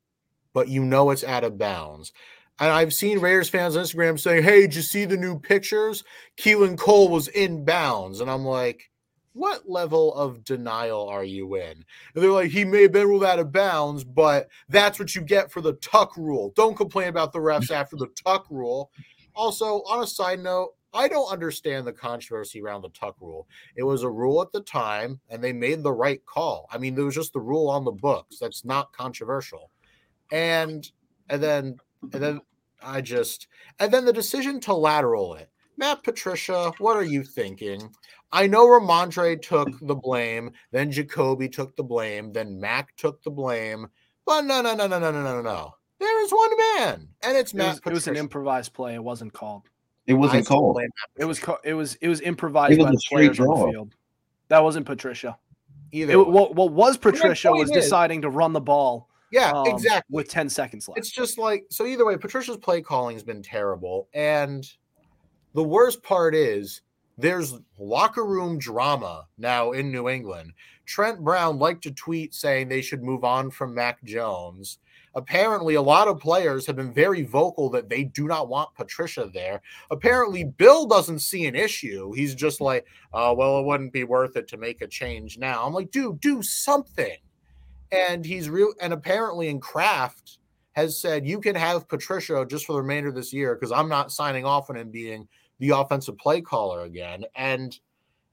[0.54, 2.12] but you know it's out of bounds.
[2.60, 6.04] And I've seen Raiders fans on Instagram saying, Hey, did you see the new pictures?
[6.38, 8.20] Keelan Cole was in bounds.
[8.20, 8.90] And I'm like,
[9.38, 11.64] what level of denial are you in?
[11.72, 11.86] And
[12.16, 15.52] they're like, he may have been ruled out of bounds, but that's what you get
[15.52, 16.52] for the tuck rule.
[16.56, 18.90] Don't complain about the refs after the tuck rule.
[19.36, 23.48] Also, on a side note, I don't understand the controversy around the tuck rule.
[23.76, 26.68] It was a rule at the time, and they made the right call.
[26.72, 28.40] I mean, there was just the rule on the books.
[28.40, 29.72] That's not controversial.
[30.32, 30.90] And
[31.30, 31.78] and then
[32.14, 32.42] and then
[32.82, 33.48] I just
[33.80, 35.50] and then the decision to lateral it.
[35.78, 37.94] Matt Patricia, what are you thinking?
[38.32, 43.32] I know Rhamondre took the blame, then Jakobi took the blame, then Mac took the
[43.32, 43.88] blame.
[44.26, 45.74] But no, no, no, no, no, no, no, no.
[46.00, 48.96] There is one man, and it's It Matt was, it was an improvised play.
[48.96, 49.70] It wasn't called.
[50.08, 50.80] It wasn't cold.
[51.18, 53.40] It was co- it was it was improvised It was by a the straight players
[53.42, 53.72] on the draw.
[53.72, 53.94] field.
[54.48, 55.38] That wasn't Patricia.
[55.92, 56.14] either.
[56.14, 60.16] It, what, what was Patricia was is- deciding to run the ball yeah, um, exactly.
[60.16, 60.98] with 10 seconds left.
[60.98, 61.86] It's just like so.
[61.86, 64.66] Either way, Patricia's play calling has been terrible, and
[65.54, 66.82] the worst part is
[67.18, 70.54] there's locker room drama now in New England.
[70.86, 74.80] Trent Brown liked to tweet saying they should move on from Mac Jones.
[75.18, 79.28] Apparently, a lot of players have been very vocal that they do not want Patricia
[79.34, 79.64] there.
[79.90, 82.14] Apparently, Bill doesn't see an issue.
[82.14, 85.66] He's just like, oh, well, it wouldn't be worth it to make a change now.
[85.66, 87.18] I'm like, dude, do something.
[87.92, 88.74] And he's real.
[88.80, 90.38] And apparently, in Kraft,
[90.74, 93.90] has said you can have Patricia just for the remainder of this year because I'm
[93.90, 97.26] not signing off on him being the offensive play caller again.
[97.36, 97.76] And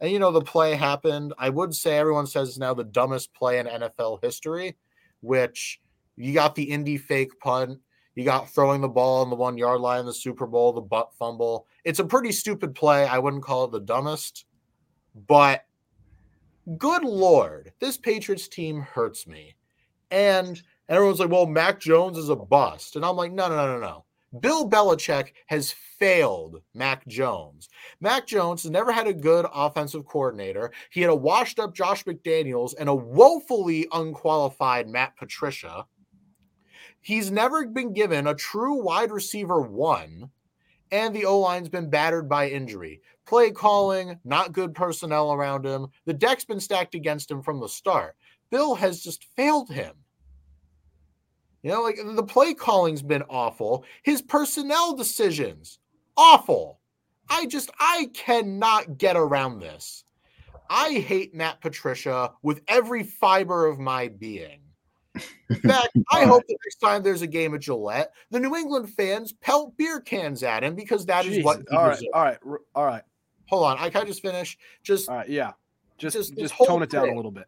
[0.00, 1.32] and you know the play happened.
[1.38, 4.76] I would say everyone says now the dumbest play in NFL history,
[5.22, 5.80] which
[6.16, 7.80] you got the Indy fake punt,
[8.14, 10.80] you got throwing the ball on the one yard line in the Super Bowl, the
[10.80, 11.66] butt fumble.
[11.84, 13.06] It's a pretty stupid play.
[13.06, 14.46] I wouldn't call it the dumbest,
[15.26, 15.64] but
[16.78, 19.54] good lord, this Patriots team hurts me.
[20.10, 22.96] And and everyone's like, well, Mac Jones is a bust.
[22.96, 24.04] And I'm like, no, no, no, no, no.
[24.40, 27.68] Bill Belichick has failed Mac Jones.
[28.00, 30.72] Mac Jones has never had a good offensive coordinator.
[30.90, 35.86] He had a washed up Josh McDaniels and a woefully unqualified Matt Patricia.
[37.04, 40.30] He's never been given a true wide receiver one.
[40.90, 43.00] and the O line's been battered by injury.
[43.26, 45.88] Play calling, not good personnel around him.
[46.04, 48.16] The deck's been stacked against him from the start.
[48.50, 49.92] Bill has just failed him.
[51.62, 53.84] You know, like the play calling's been awful.
[54.02, 55.78] His personnel decisions,
[56.16, 56.80] awful.
[57.28, 60.04] I just, I cannot get around this.
[60.70, 64.60] I hate Matt Patricia with every fiber of my being.
[65.50, 68.90] In fact, I hope that next time there's a game at Gillette, the New England
[68.90, 71.44] fans pelt beer cans at him because that is Jeez.
[71.44, 71.58] what.
[71.68, 72.38] he all right, all right,
[72.74, 73.02] all right.
[73.48, 74.58] Hold on, I can I just finish.
[74.82, 75.28] Just all right.
[75.28, 75.52] Yeah,
[75.98, 77.12] just Just just, tone it down thing.
[77.12, 77.46] a little bit.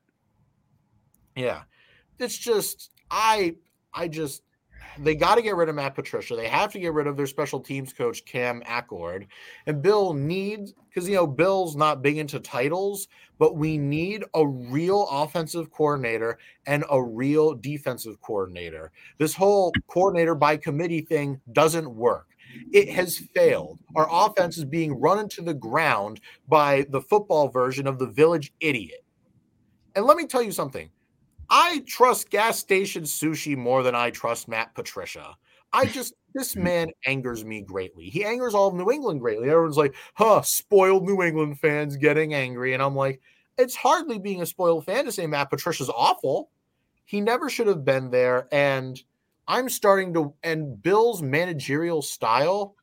[1.35, 1.63] Yeah.
[2.19, 3.57] It's just I
[3.93, 4.43] I just
[4.99, 6.37] they got to get rid of Matt Patricia.
[6.37, 9.27] They have to get rid of their special teams coach Cam Achord.
[9.67, 13.09] And Bill needs because you know Bill's not big into titles,
[13.39, 18.93] but we need a real offensive coordinator and a real defensive coordinator.
[19.19, 22.29] This whole coordinator by committee thing doesn't work.
[22.73, 23.81] It has failed.
[23.95, 28.53] Our offense is being run into the ground by the football version of the village
[28.61, 29.05] idiot.
[29.95, 30.91] And let me tell you something.
[31.51, 35.37] I trust gas station sushi more than I trust Matt Patricia.
[35.73, 38.05] I just this man angers me greatly.
[38.05, 39.49] He angers all of New England greatly.
[39.49, 43.21] Everyone's like, "Huh, spoiled New England fans getting angry," and I'm like,
[43.59, 46.51] it's hardly being a spoiled fan to say Matt Patricia's awful.
[47.05, 49.01] He never should have been there, and
[49.49, 50.35] I'm starting to.
[50.43, 52.75] And Bill's managerial style,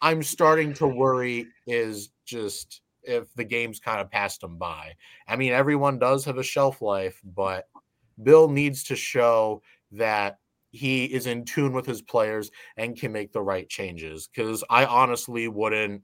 [0.00, 4.94] I'm starting to worry is just if the game's kind of passed him by.
[5.26, 7.66] I mean, everyone does have a shelf life, but
[8.22, 10.38] Bill needs to show that
[10.70, 14.28] he is in tune with his players and can make the right changes.
[14.28, 16.02] Because I honestly wouldn't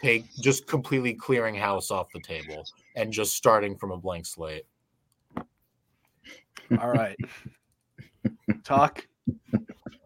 [0.00, 4.66] take just completely clearing house off the table and just starting from a blank slate.
[6.78, 7.16] All right,
[8.64, 9.06] talk.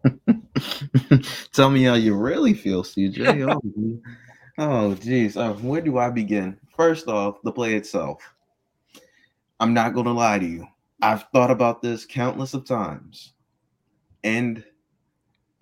[1.53, 3.47] Tell me how you really feel, CJ.
[4.57, 5.31] Oh, gee.
[5.37, 5.41] oh.
[5.41, 6.57] Uh, where do I begin?
[6.75, 8.21] First off, the play itself.
[9.59, 10.67] I'm not going to lie to you.
[11.01, 13.33] I've thought about this countless of times,
[14.23, 14.63] and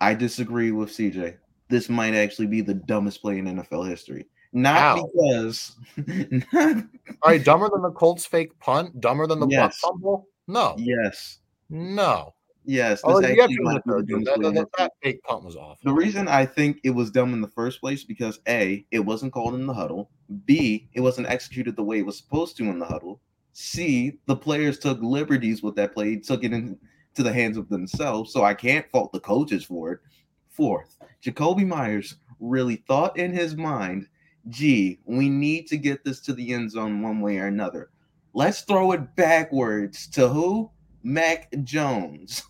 [0.00, 1.36] I disagree with CJ.
[1.68, 4.26] This might actually be the dumbest play in NFL history.
[4.52, 5.06] Not How?
[5.14, 5.76] because,
[6.52, 6.76] not,
[7.22, 9.78] All right, dumber than the Colts fake punt, dumber than the Yes.
[9.78, 10.26] fumble?
[10.46, 12.32] No, yes, no.
[12.64, 13.02] yes.
[13.04, 15.22] Oh, this you got to might be the that, dumbest play in that, that fake
[15.24, 15.76] punt was awful.
[15.84, 19.34] The reason I think it was dumb in the first place because A, it wasn't
[19.34, 20.10] called in the huddle.
[20.46, 23.20] B, it wasn't executed the way it was supposed to in the huddle.
[23.60, 26.78] C, the players took liberties with that play, took it into
[27.16, 28.32] the hands of themselves.
[28.32, 29.98] So I can't fault the coaches for it.
[30.48, 34.06] Fourth, Jakobi Meyers really thought in his mind,
[34.48, 37.90] gee, we need to get this to the end zone one way or another.
[38.32, 40.70] Let's throw it backwards to who?
[41.02, 42.44] Mac Jones,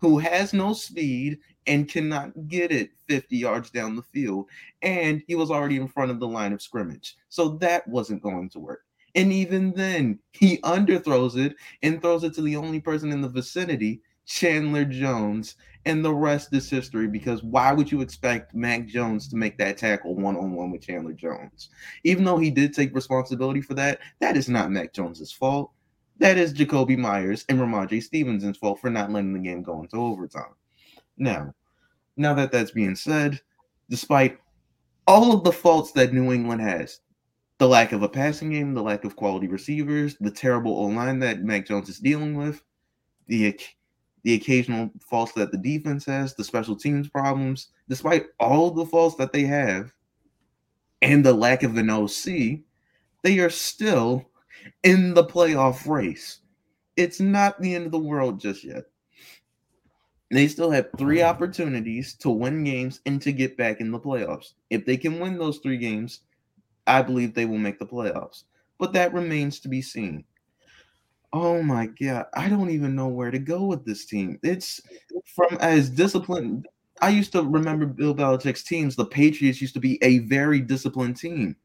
[0.00, 4.50] who has no speed and cannot get it 50 yards down the field.
[4.82, 7.16] And he was already in front of the line of scrimmage.
[7.30, 8.82] So that wasn't going to work.
[9.14, 13.28] And even then, he underthrows it and throws it to the only person in the
[13.28, 15.56] vicinity, Chandler Jones.
[15.84, 19.76] And the rest is history because why would you expect Mac Jones to make that
[19.76, 21.70] tackle one on one with Chandler Jones?
[22.04, 25.72] Even though he did take responsibility for that, that is not Mac Jones's fault.
[26.18, 29.96] That is Jakobi Meyers and Rhamondre Stevenson's fault for not letting the game go into
[29.96, 30.54] overtime.
[31.16, 31.52] Now,
[32.16, 33.40] now that that's being said,
[33.90, 34.38] despite
[35.06, 37.00] all of the faults that New England has,
[37.62, 41.20] the lack of a passing game, the lack of quality receivers, the terrible O line
[41.20, 42.60] that Mac Jones is dealing with,
[43.28, 43.56] the
[44.24, 49.14] the occasional faults that the defense has, the special teams problems, despite all the faults
[49.14, 49.92] that they have,
[51.02, 52.64] and the lack of an OC,
[53.22, 54.28] they are still
[54.82, 56.40] in the playoff race.
[56.96, 58.86] It's not the end of the world just yet.
[60.32, 64.54] They still have three opportunities to win games and to get back in the playoffs.
[64.68, 66.22] If they can win those three games,
[66.86, 68.44] I believe they will make the playoffs.
[68.78, 70.24] But that remains to be seen.
[71.32, 74.38] Oh my god, I don't even know where to go with this team.
[74.42, 74.80] It's
[75.24, 76.68] from as disciplined.
[77.00, 78.96] I used to remember Bill Belichick's teams.
[78.96, 81.56] The Patriots used to be a very disciplined team.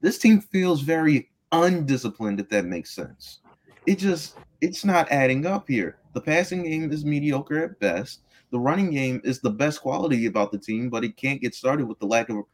[0.00, 3.40] This team feels very undisciplined, if that makes sense.
[3.86, 5.98] It just it's not adding up here.
[6.14, 8.22] The passing game is mediocre at best.
[8.50, 11.86] The running game is the best quality about the team, but it can't get started
[11.86, 12.44] with the lack of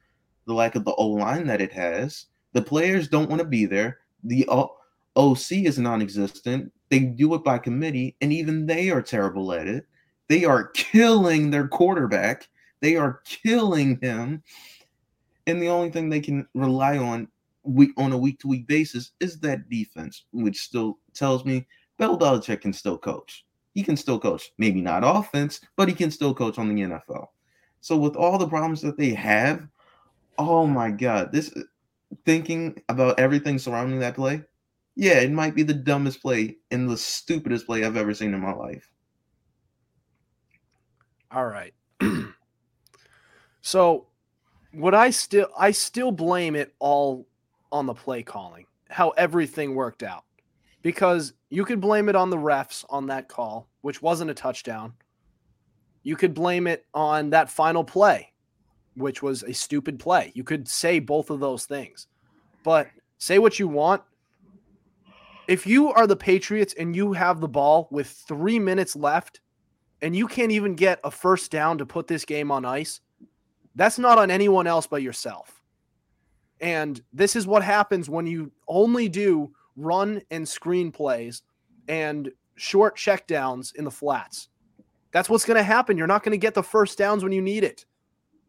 [0.49, 2.27] the lack of the O line that it has.
[2.55, 3.99] The players don't want to be there.
[4.25, 4.77] The O-
[5.15, 6.73] OC is non-existent.
[6.89, 9.87] They do it by committee, and even they are terrible at it.
[10.29, 12.49] They are killing their quarterback.
[12.81, 14.43] They are killing him,
[15.47, 17.29] and the only thing they can rely on
[17.65, 21.67] week on a week-to-week basis is that defense, which still tells me
[21.99, 23.45] Bill Belichick can still coach.
[23.75, 27.27] He can still coach, maybe not offense, but he can still coach on the NFL.
[27.81, 29.69] So with all the problems that they have
[30.39, 31.63] Oh my god, this uh,
[32.25, 34.43] thinking about everything surrounding that play.
[34.95, 38.41] Yeah, it might be the dumbest play and the stupidest play I've ever seen in
[38.41, 38.91] my life.
[41.31, 41.75] All right.
[43.61, 44.07] so,
[44.73, 47.27] what I still I still blame it all
[47.71, 50.25] on the play calling, how everything worked out.
[50.83, 54.95] Because you could blame it on the refs on that call, which wasn't a touchdown.
[56.03, 58.33] You could blame it on that final play,
[58.99, 60.33] which was a stupid play.
[60.35, 62.07] You could say both of those things.
[62.65, 62.89] But
[63.19, 64.03] say what you want.
[65.47, 69.41] If you are the Patriots and you have the ball with 3 minutes left
[70.03, 73.01] and you can't even get a first down to put this game on ice,
[73.75, 75.63] that's not on anyone else but yourself.
[76.61, 81.43] And this is what happens when you only do run and screen plays
[81.87, 84.49] and short checkdowns in the flats.
[85.13, 85.97] That's what's going to happen.
[85.97, 87.87] You're not going to get the first downs when you need it.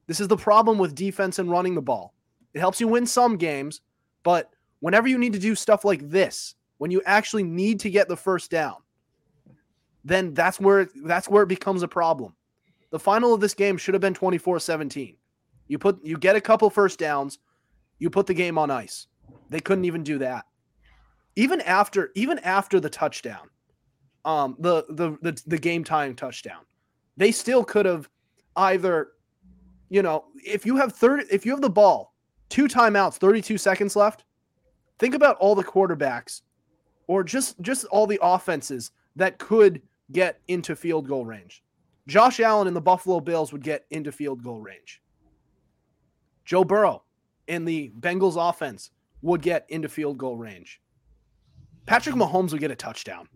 [0.10, 2.16] This is the problem with defense and running the ball.
[2.55, 3.82] It helps you win some games,
[4.24, 4.49] but
[4.80, 8.18] whenever you need to do stuff like this, when you actually need to get the
[8.18, 8.78] first down,
[10.03, 12.34] then that's where that's where it becomes a problem.
[12.89, 15.16] The final of this game should have been 24-17.
[15.68, 17.38] You put you get a couple first downs,
[17.99, 19.05] you put the game on ice.
[19.51, 20.45] They couldn't even do that.
[21.36, 23.47] Even after even after the touchdown,
[24.26, 26.66] um the the the, the game time touchdown,
[27.16, 28.10] they still could have
[28.55, 29.10] either
[29.89, 32.13] you know, if you have 30 if you have the ball,
[32.49, 34.23] two timeouts, 32 seconds left,
[34.99, 36.41] think about all the quarterbacks
[37.07, 39.81] or just just all the offenses that could
[40.11, 41.63] get into field goal range.
[42.07, 45.01] Josh Allen and the Buffalo Bills would get into field goal range.
[46.45, 47.03] Joe Burrow
[47.47, 50.81] and the Bengals offense would get into field goal range.
[51.85, 53.27] Patrick Mahomes would get a touchdown.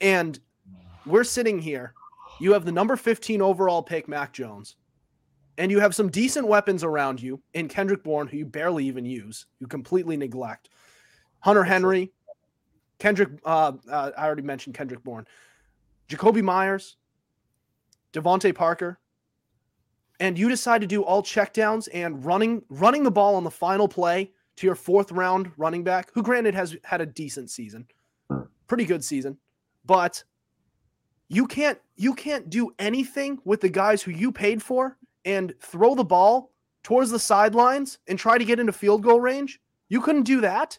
[0.00, 0.38] And
[1.06, 1.94] we're sitting here.
[2.40, 4.76] You have the number 15 overall pick, Mac Jones,
[5.58, 9.04] and you have some decent weapons around you in Kendrick Bourne, who you barely even
[9.04, 10.70] use, you completely neglect.
[11.40, 12.12] Hunter Henry,
[12.98, 15.26] Kendrick, uh, uh, I already mentioned Kendrick Bourne,
[16.08, 16.96] Jakobi Meyers,
[18.14, 18.98] DeVante Parker,
[20.18, 23.86] and you decide to do all checkdowns and running running the ball on the final
[23.86, 27.86] play to your fourth round running back, who granted has had a decent season,
[28.66, 29.36] pretty good season,
[29.84, 30.24] but
[31.28, 34.96] you can't you can't do anything with the guys who you paid for
[35.26, 36.50] and throw the ball
[36.82, 39.60] towards the sidelines and try to get into field goal range.
[39.90, 40.78] You couldn't do that.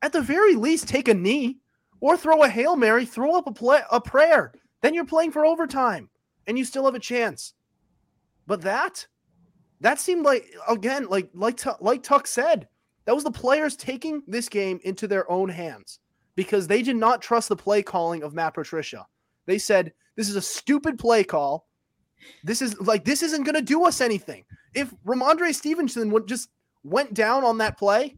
[0.00, 1.58] At the very least, take a knee
[2.00, 4.54] or throw a hail mary, throw up a play, a prayer.
[4.80, 6.08] Then you're playing for overtime
[6.46, 7.52] and you still have a chance.
[8.46, 9.06] But that,
[9.82, 12.68] that seemed like again, like like like Tuck said,
[13.04, 15.98] that was the players taking this game into their own hands
[16.36, 19.06] because they did not trust the play calling of Matt Patricia.
[19.44, 21.68] They said this is a stupid play call.
[22.42, 24.44] This is like this isn't going to do us anything.
[24.74, 26.50] If Rhamondre Stevenson would just
[26.82, 28.16] went down on that play,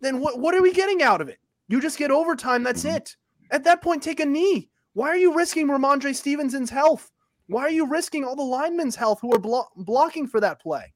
[0.00, 1.38] then what what are we getting out of it?
[1.68, 2.64] You just get overtime.
[2.64, 2.96] That's mm-hmm.
[2.96, 3.16] it.
[3.52, 4.68] At that point, take a knee.
[4.94, 7.12] Why are you risking Rhamondre Stevenson's health?
[7.46, 10.92] Why are you risking all the linemen's health who are blo- blocking for that play?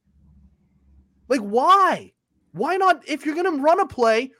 [1.28, 2.12] Like, why?
[2.50, 3.08] Why not?
[3.08, 4.32] If you're going to run a play,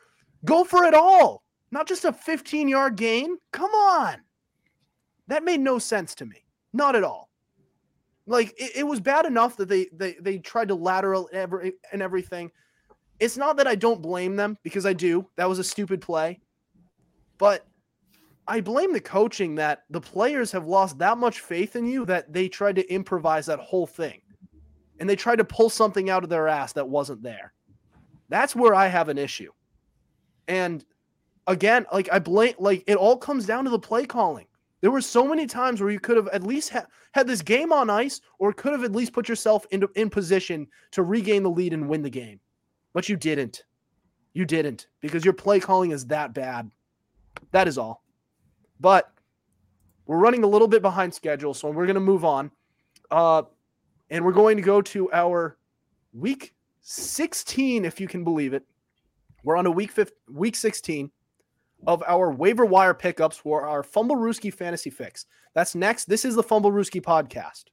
[0.45, 3.37] go for it all, not just a 15 yard gain.
[3.53, 4.17] Come on.
[5.31, 6.45] That made no sense to me.
[6.72, 7.31] Not at all.
[8.26, 12.03] Like, it, it was bad enough that they, they, they tried to lateral every, and
[12.03, 12.51] everything.
[13.20, 15.28] It's not that I don't blame them because I do.
[15.37, 16.41] That was a stupid play.
[17.39, 17.64] But
[18.49, 22.33] I blame the coaching that the players have lost that much faith in you that
[22.33, 24.20] they tried to improvise that whole thing.
[24.99, 27.53] And they tried to pull something out of their ass that wasn't there.
[28.28, 29.53] That's where I have an issue.
[30.49, 30.85] And
[31.47, 34.47] again, like I blame like it all comes down to the play calling.
[34.81, 37.72] There were so many times where you could have at least ha- had this game
[37.72, 41.51] on ice or could have at least put yourself into in position to regain the
[41.51, 42.41] lead and win the game.
[42.93, 43.64] But you didn't.
[44.33, 46.70] You didn't because your play calling is that bad.
[47.53, 48.03] That is all.
[48.78, 49.12] But
[50.07, 52.51] we're running a little bit behind schedule, so we're going to move on.
[53.11, 53.43] Uh,
[54.09, 55.57] and we're going to go to our
[56.12, 58.64] week 16, if you can believe it.
[59.45, 61.11] We're on a week 15, week 16
[61.87, 65.26] of our waiver wire pickups for our Fumblerooski fantasy fix.
[65.55, 66.07] That's next.
[66.07, 67.64] This is the Fumblerooski podcast.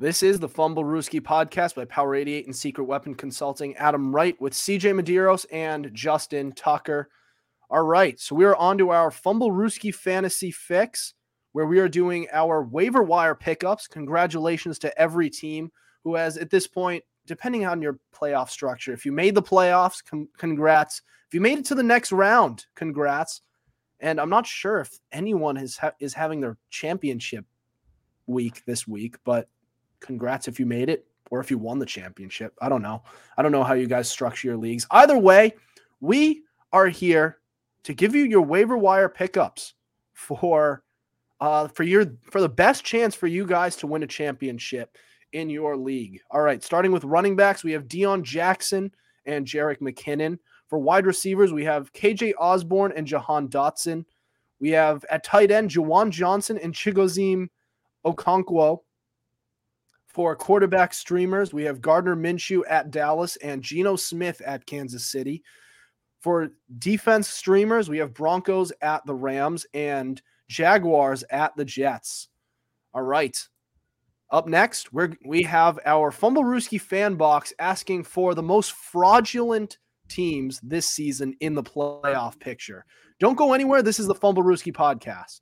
[0.00, 3.76] This is the Fumblerooski podcast by Power 88 and Secret Weapon Consulting.
[3.76, 7.10] Adam Wright with CJ Medeiros and Justin Tucker.
[7.68, 11.12] All right, so we are on to our Fumblerooski fantasy fix,
[11.52, 13.86] where we are doing our waiver wire pickups.
[13.88, 15.70] Congratulations to every team
[16.02, 20.02] who has, at this point, depending on your playoff structure, if you made the playoffs,
[20.02, 21.02] com- congrats.
[21.28, 23.42] If you made it to the next round, congrats.
[24.00, 27.44] And I'm not sure if anyone is ha- is having their championship
[28.26, 29.46] week this week, but
[30.00, 32.54] congrats if you made it or if you won the championship.
[32.60, 33.02] I don't know.
[33.36, 34.86] I don't know how you guys structure your leagues.
[34.90, 35.54] Either way,
[36.00, 36.42] we
[36.72, 37.38] are here
[37.84, 39.74] to give you your waiver wire pickups
[40.12, 40.82] for
[41.40, 44.96] uh for your for the best chance for you guys to win a championship
[45.32, 46.20] in your league.
[46.30, 48.92] All right, starting with running backs, we have Deon Jackson
[49.26, 50.38] and Jerick McKinnon.
[50.68, 54.04] For wide receivers, we have KJ Osborn and Jahan Dotson.
[54.60, 57.48] We have at tight end Juwan Johnson and Chigoziem
[58.04, 58.80] Okonkwo.
[60.12, 65.44] For quarterback streamers, we have Gardner Minshew at Dallas and Geno Smith at Kansas City.
[66.18, 66.48] For
[66.80, 72.28] defense streamers, we have Broncos at the Rams and Jaguars at the Jets.
[72.92, 73.38] All right.
[74.32, 80.60] Up next, we we have our Fumblerooski fan box asking for the most fraudulent teams
[80.60, 82.84] this season in the playoff picture.
[83.20, 83.82] Don't go anywhere.
[83.82, 85.40] This is the Fumblerooski podcast.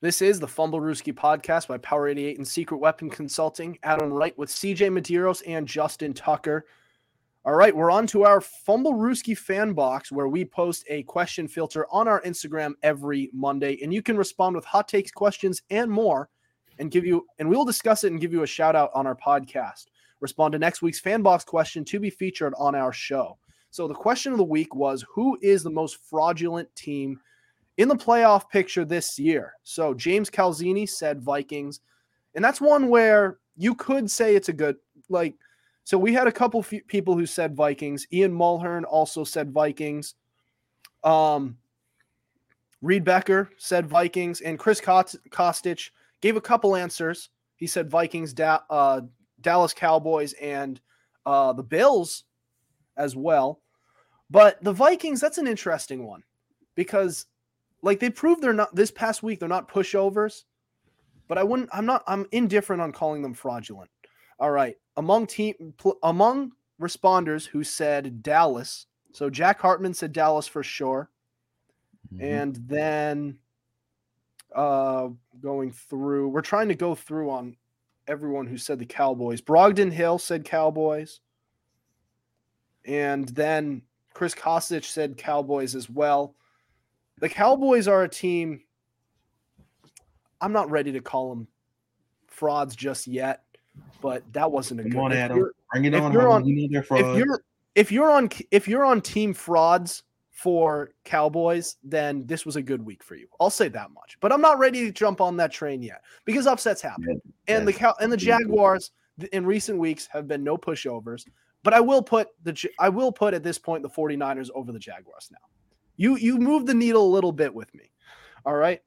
[0.00, 3.76] This is the Fumblerooski podcast by Power 88 and Secret Weapon Consulting.
[3.82, 6.66] Adam Wright with CJ Medeiros and Justin Tucker.
[7.44, 11.84] All right, we're on to our Fumblerooski fan box where we post a question filter
[11.90, 16.28] on our Instagram every Monday, and you can respond with hot takes, questions, and more,
[16.78, 19.16] and give you and we'll discuss it and give you a shout out on our
[19.16, 19.86] podcast.
[20.20, 23.36] Respond to next week's fan box question to be featured on our show.
[23.70, 27.18] So the question of the week was who is the most fraudulent team
[27.78, 29.54] in the playoff picture this year.
[29.62, 31.80] So James Calzini said Vikings,
[32.34, 34.76] and that's one where you could say it's a good
[35.08, 35.34] like.
[35.84, 38.06] So we had a couple people who said Vikings.
[38.12, 40.14] Ian Mulhern also said Vikings.
[41.02, 41.56] Um,
[42.82, 47.30] Reed Becker said Vikings, and Chris Kost- Kostich gave a couple answers.
[47.56, 49.00] He said Vikings, da- uh,
[49.40, 50.78] Dallas Cowboys, and
[51.24, 52.24] uh, the Bills
[52.96, 53.62] as well.
[54.30, 56.22] But the Vikings, that's an interesting one
[56.74, 57.26] because
[57.82, 60.44] like they proved they're not this past week they're not pushovers
[61.28, 63.90] but i wouldn't i'm not i'm indifferent on calling them fraudulent.
[64.40, 64.76] All right.
[64.96, 71.10] Among team pl- among responders who said dallas so jack hartman said dallas for sure.
[72.20, 73.38] And then
[74.56, 75.08] uh
[75.40, 77.56] going through we're trying to go through on
[78.06, 79.42] everyone who said the cowboys.
[79.42, 81.20] Brogdon hill said cowboys.
[82.86, 83.82] And then
[84.14, 86.34] chris kosich said cowboys as well
[87.20, 88.62] the Cowboys are a team.
[90.40, 91.48] I'm not ready to call them
[92.26, 93.42] frauds just yet,
[94.00, 94.98] but that wasn't a Come good.
[95.00, 95.36] on, if Adam.
[95.38, 96.12] you're- Bring it if on.
[96.12, 97.42] you're on- We know If you're
[97.74, 102.80] if you're on if you're on team frauds for Cowboys, then this was a good
[102.84, 103.26] week for you.
[103.40, 104.16] I'll say that much.
[104.20, 107.20] But I'm not ready to jump on that train yet because upsets happen.
[107.48, 108.92] and the cow and the Jaguars
[109.32, 111.24] in recent weeks have been no pushovers.
[111.64, 114.78] But I will put the I will put at this point the 49ers over the
[114.78, 115.38] Jaguars now.
[115.98, 117.90] You you move the needle a little bit with me.
[118.46, 118.80] All right.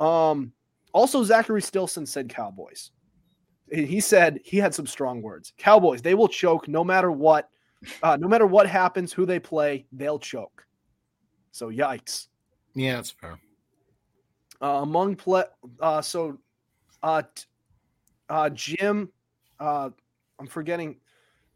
[0.00, 0.52] Um
[0.92, 2.90] also Zachary Stilson said Cowboys.
[3.70, 5.52] He said he had some strong words.
[5.58, 7.48] Cowboys, they will choke no matter what.
[8.02, 10.66] Uh, no matter what happens, who they play, they'll choke.
[11.52, 12.28] So yikes.
[12.74, 13.38] Yeah, that's fair.
[14.60, 15.44] Uh, among play,
[15.80, 16.38] uh, so,
[17.02, 17.22] uh,
[18.28, 19.10] uh, Jim,
[19.60, 19.90] uh,
[20.38, 20.96] I'm forgetting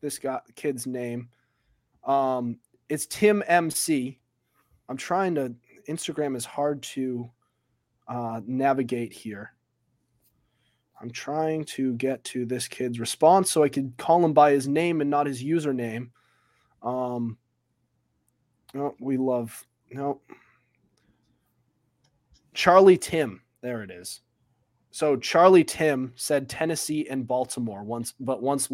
[0.00, 1.28] this guy kid's name.
[2.04, 4.19] Um, it's Tim MC.
[4.90, 5.54] I'm trying to.
[5.88, 7.30] Instagram is hard to
[8.08, 9.54] uh, navigate here.
[11.00, 14.68] I'm trying to get to this kid's response so I could call him by his
[14.68, 16.10] name and not his username.
[16.82, 17.38] Um,
[18.74, 20.20] no, we love no.
[22.52, 23.42] Charlie Tim.
[23.62, 24.20] There it is.
[24.90, 28.68] so Charlie Tim said Tennessee and Baltimore once, but once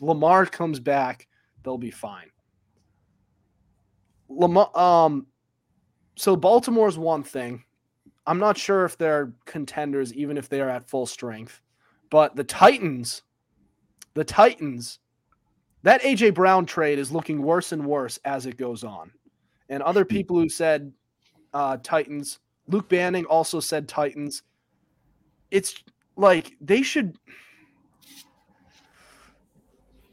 [0.00, 1.26] Lamar comes back,
[1.64, 2.26] they'll be fine.
[4.28, 5.26] Lamar, um,
[6.16, 7.64] so Baltimore's one thing.
[8.26, 11.60] I'm not sure if they're contenders, even if they are at full strength.
[12.10, 13.22] But the Titans,
[14.14, 15.00] the Titans,
[15.82, 19.10] that AJ Brown trade is looking worse and worse as it goes on.
[19.68, 20.92] And other people who said
[21.54, 22.38] uh, Titans,
[22.68, 24.42] Luke Banning also said Titans.
[25.50, 25.82] It's
[26.16, 27.16] like they should.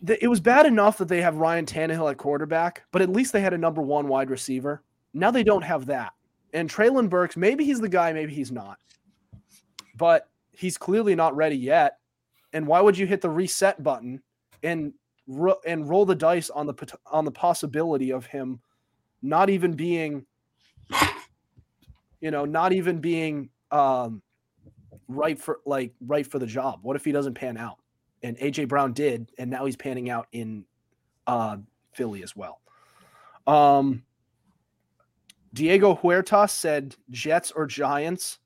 [0.07, 3.41] It was bad enough that they have Ryan Tannehill at quarterback, but at least they
[3.41, 4.81] had a number one wide receiver.
[5.13, 6.13] Now they don't have that.
[6.53, 8.79] And Treylon Burks, maybe he's the guy, maybe he's not.
[9.95, 11.97] But he's clearly not ready yet.
[12.53, 14.21] And why would you hit the reset button
[14.63, 14.93] and
[15.27, 18.59] ro- and roll the dice on the on the possibility of him
[19.21, 20.25] not even being
[22.21, 24.21] you know, not even being um
[25.07, 26.79] right for like right for the job.
[26.81, 27.77] What if he doesn't pan out?
[28.23, 30.65] And AJ Brown did, and now he's panning out in
[31.27, 31.57] uh
[31.93, 32.61] Philly as well.
[33.47, 34.03] Um
[35.53, 38.39] Diego Huertas said Jets or Giants.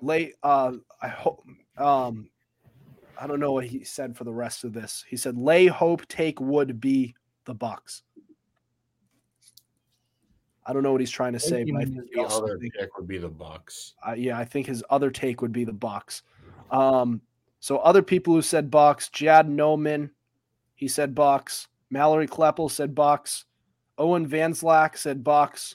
[0.00, 1.44] Lay uh I hope
[1.76, 2.28] um
[3.18, 5.04] I don't know what he said for the rest of this.
[5.08, 8.02] He said lay hope take would be the Bucs.
[10.66, 12.74] I don't know what he's trying to say, but I think he the other think-
[12.74, 13.92] pick would be the Bucs.
[14.06, 16.22] uh, yeah, I think his other take would be the Bucs.
[16.70, 17.20] Um,
[17.60, 20.10] so other people who said Bucs, Jad Noman,
[20.74, 21.66] he said Bucs.
[21.90, 23.44] Mallory Kleppel said Bucs.
[23.98, 25.74] Owen Vanslack said Bucs.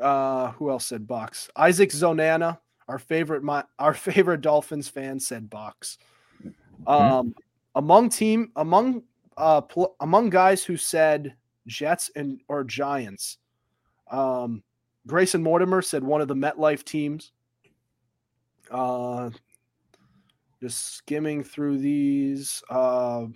[0.00, 1.48] Uh, who else said Bucs?
[1.56, 5.98] Isaac Zonana, our favorite, my, our favorite Dolphins fan, said Bucs.
[6.86, 7.34] Um,
[7.74, 9.02] among team, among
[9.36, 11.34] uh, pl- among guys who said
[11.66, 13.38] Jets and or Giants,
[14.10, 14.62] um,
[15.06, 17.32] Grayson Mortimer said one of the MetLife teams.
[18.70, 19.30] Uh,
[20.60, 22.62] just skimming through these.
[22.68, 23.26] Uh,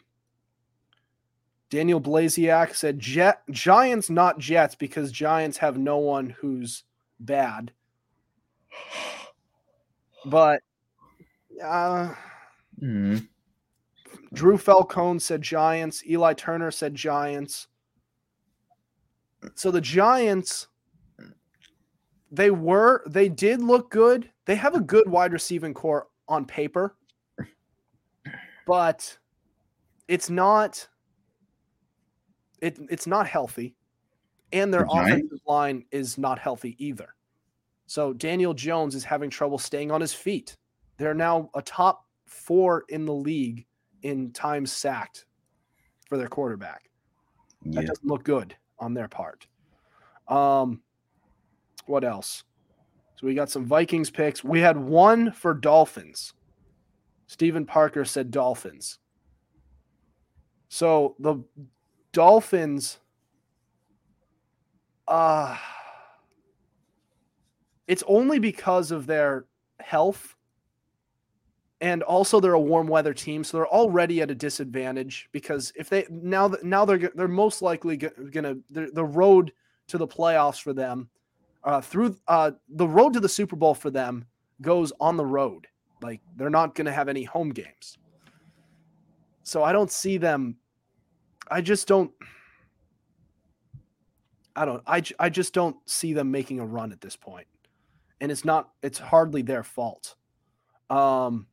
[1.72, 6.84] Daniel Blaziak said Jet Giants, not Jets, because Giants have no one who's
[7.18, 7.72] bad.
[10.26, 10.60] But
[11.64, 12.14] uh,
[12.78, 13.18] Hmm.
[14.34, 16.04] Drew Falcone said Giants.
[16.06, 17.68] Eli Turner said Giants.
[19.54, 20.66] So the Giants,
[22.30, 24.28] they were, they did look good.
[24.44, 26.96] They have a good wide receiving core on paper,
[28.66, 29.16] but
[30.06, 30.86] it's not.
[32.62, 33.74] It, it's not healthy,
[34.52, 37.08] and their The offensive line is not healthy either.
[37.86, 40.56] So Daniel Jones is having trouble staying on his feet.
[40.96, 43.66] They're now a top four in the league
[44.02, 45.26] in times sacked
[46.08, 46.88] for their quarterback.
[47.66, 49.46] That doesn't look good on their part.
[50.28, 50.80] Um,
[51.86, 52.44] what else?
[53.16, 54.44] So we got some Vikings picks.
[54.44, 56.32] We had one for Dolphins.
[57.26, 58.98] Stephen Parker said Dolphins.
[60.68, 61.42] So the
[62.12, 62.98] Dolphins,
[65.08, 65.56] uh,
[67.86, 69.46] it's only because of their
[69.80, 70.36] health
[71.82, 75.90] and also they're a warm weather team so they're already at a disadvantage because if
[75.90, 79.52] they now now they're they're most likely gonna the road
[79.88, 81.08] to the playoffs for them
[81.64, 84.24] uh through uh the road to the super bowl for them
[84.62, 85.66] goes on the road.
[86.02, 87.98] Like they're not gonna have any home games.
[89.42, 90.56] So i don't see them
[91.50, 92.10] i just don't
[94.56, 97.46] i don't I I just don't see them making a run at this point
[98.20, 100.14] and it's not it's hardly their fault
[100.90, 101.46] um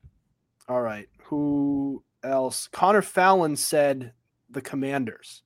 [0.67, 1.07] all right.
[1.23, 2.67] Who else?
[2.71, 4.13] Connor Fallon said
[4.51, 5.41] the Commanders.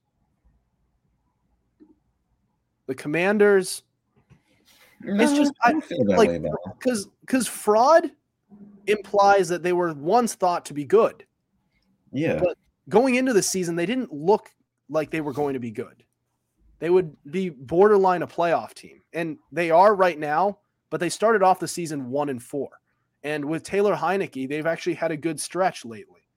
[2.86, 3.84] The Commanders,
[5.02, 5.72] It's just- I
[6.04, 6.74] like, way about them.
[6.78, 8.10] because because fraud
[8.86, 11.24] implies that they were once thought to be good.
[12.12, 12.38] Yeah.
[12.38, 12.58] but-
[12.88, 14.50] Going into the season, they didn't look
[14.88, 16.04] like they were going to be good.
[16.80, 20.58] They would be borderline a playoff team, and they are right now.
[20.90, 22.68] But they started off the season one and four,
[23.22, 26.28] and with Taylor Heinicke, they've actually had a good stretch lately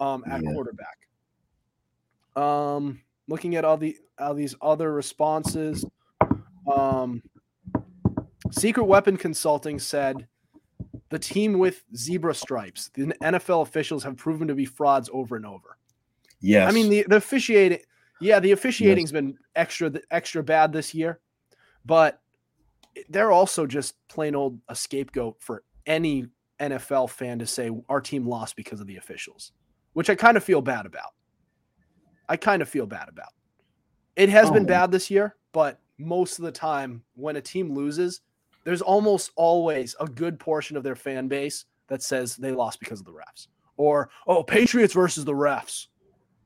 [0.00, 0.52] um, at Yeah.
[0.52, 0.98] quarterback.
[2.36, 5.84] Um, looking at all the all these other responses,
[6.72, 7.22] um,
[8.50, 10.28] Secret Weapon Consulting said
[11.10, 12.90] the team with zebra stripes.
[12.94, 15.78] The NFL officials have proven to be frauds over and over.
[16.40, 16.68] yes.
[16.68, 17.78] I mean, the, the officiating,
[18.20, 21.20] yeah, the officiating's been extra extra bad this year,
[21.84, 22.20] but
[23.08, 26.26] they're also just plain old a scapegoat for any
[26.58, 29.52] NFL fan to say our team lost because of the officials,
[29.92, 31.12] which I kind of feel bad about.
[32.28, 33.28] I kind of feel bad about.
[34.16, 34.66] It has been Oh.
[34.66, 38.22] bad this year, but most of the time when a team loses,
[38.66, 42.98] there's almost always a good portion of their fan base that says they lost because
[42.98, 43.46] of the refs.
[43.76, 45.86] Or, oh, Patriots versus the refs.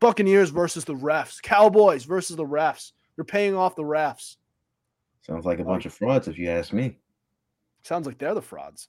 [0.00, 1.40] Buccaneers versus the refs.
[1.40, 2.92] Cowboys versus the refs.
[3.16, 4.36] You're paying off the refs.
[5.22, 6.98] Sounds like a bunch of frauds, if you ask me.
[7.84, 8.88] Sounds like they're the frauds.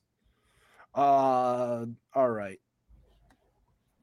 [0.94, 2.60] Uh, all right.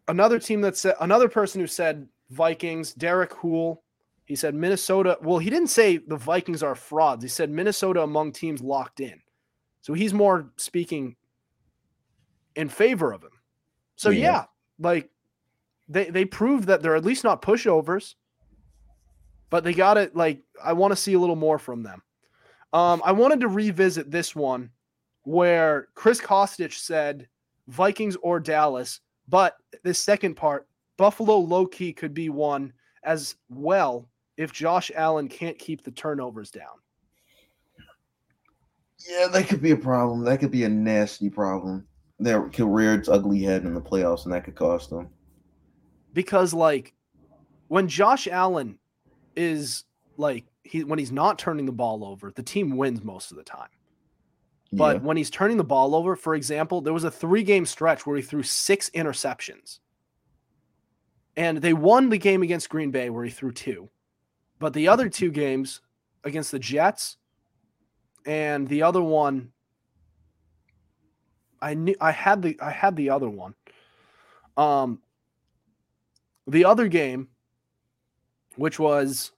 [0.09, 3.83] Another team that said another person who said Vikings, Derek Hool.
[4.29, 5.17] He said Minnesota.
[5.23, 7.25] Well, he didn't say the Vikings are frauds.
[7.25, 9.19] He said Minnesota among teams locked in.
[9.81, 11.17] So he's more speaking
[12.55, 13.31] in favor of him.
[13.97, 14.45] So yeah, Yeah.
[14.79, 15.11] like
[15.89, 18.17] they they prove that they're at least not pushovers.
[19.49, 20.15] But they got it.
[20.15, 22.03] Like I want to see a little more from them.
[22.75, 24.71] Um, I wanted to revisit this one
[25.23, 27.29] where Chris Kostich said
[27.69, 30.69] Vikings or Dallas, but this second part,
[30.99, 32.75] Buffalo low key could be one
[33.05, 36.79] as well if Josh Allen can't keep the turnovers down.
[39.07, 40.25] Yeah, that could be a problem.
[40.25, 41.87] That could be a nasty problem.
[42.21, 45.09] That could rear its ugly head in the playoffs, and that could cost them.
[46.15, 46.95] Because like
[47.67, 48.79] when Josh Allen
[49.37, 49.85] is
[50.17, 53.45] like he when he's not turning the ball over, the team wins most of the
[53.45, 53.69] time.
[54.73, 55.03] But Yeah.
[55.03, 58.17] when he's turning the ball over, for example, there was a three game stretch where
[58.17, 59.81] he threw six interceptions.
[61.37, 63.91] And they won the game against Green Bay where he threw two.
[64.59, 65.81] But the other two games
[66.25, 67.17] against the Jets
[68.27, 69.53] and the other one
[71.61, 73.55] I knew I had the I had the other one.
[74.57, 75.01] Um
[76.47, 77.29] the other game
[78.57, 79.33] which was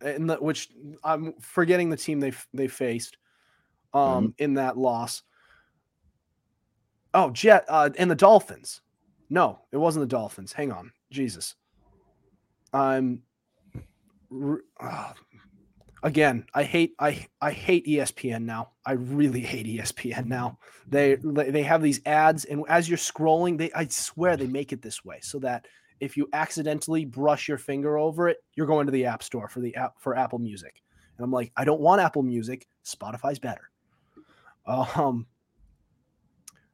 [0.00, 0.70] in the which
[1.02, 3.16] I'm forgetting the team they they faced
[3.92, 5.22] um in that loss.
[7.12, 8.80] Oh, Jet uh, and the Dolphins.
[9.30, 10.52] No, it wasn't the Dolphins.
[10.52, 11.54] Hang on, Jesus.
[12.72, 13.22] I'm
[14.80, 15.14] ah.
[16.02, 16.46] again.
[16.54, 18.70] I hate I I hate ESPN now.
[18.84, 20.58] I really hate ESPN now.
[20.86, 24.82] They they have these ads, and as you're scrolling, they I swear they make it
[24.82, 25.66] this way so that
[26.00, 29.60] if you accidentally brush your finger over it, you're going to the App Store for
[29.60, 30.82] the app for Apple Music.
[31.16, 32.66] And I'm like, I don't want Apple Music.
[32.84, 33.70] Spotify's better.
[34.66, 35.26] Um,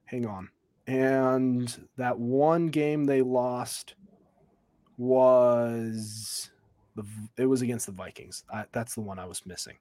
[0.05, 0.49] hang on.
[0.87, 3.95] And that one game they lost
[4.97, 6.51] was
[6.97, 7.05] the
[7.37, 8.45] it was against the Vikings.
[8.53, 9.77] I, that's the one I was missing.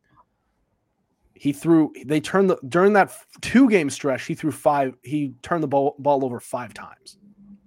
[1.34, 1.94] He threw.
[2.06, 4.26] They turned the during that two game stretch.
[4.26, 4.96] He threw five.
[5.04, 7.18] He turned the ball ball over five times.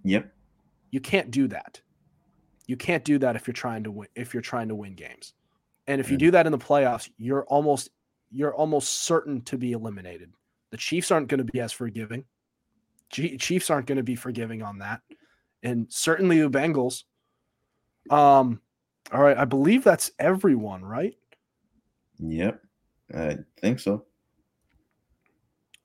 [0.04, 0.32] Yep.
[0.90, 1.80] You can't do that.
[2.66, 4.08] You can't do that if you're trying to win.
[4.14, 5.32] If you're trying to win games,
[5.86, 7.90] and if you do that in the playoffs, you're almost
[8.30, 10.32] you're almost certain to be eliminated.
[10.70, 12.24] The Chiefs aren't going to be as forgiving.
[13.10, 15.00] G- Chiefs aren't going to be forgiving on that,
[15.62, 17.04] and certainly the Bengals.
[18.10, 18.60] Um,
[19.10, 21.14] all right, I believe that's everyone, right?
[22.18, 22.60] Yep.
[23.14, 24.04] I think so.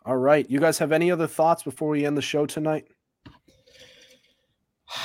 [0.06, 2.88] All right, you guys have any other thoughts before we end the show tonight?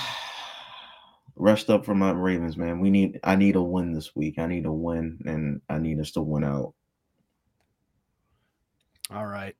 [1.37, 2.79] Rest up for my Ravens, man.
[2.79, 3.19] We need.
[3.25, 4.39] I need a win this week.
[4.39, 6.75] I need a win, and I need us to win out.
[9.11, 9.57] All right.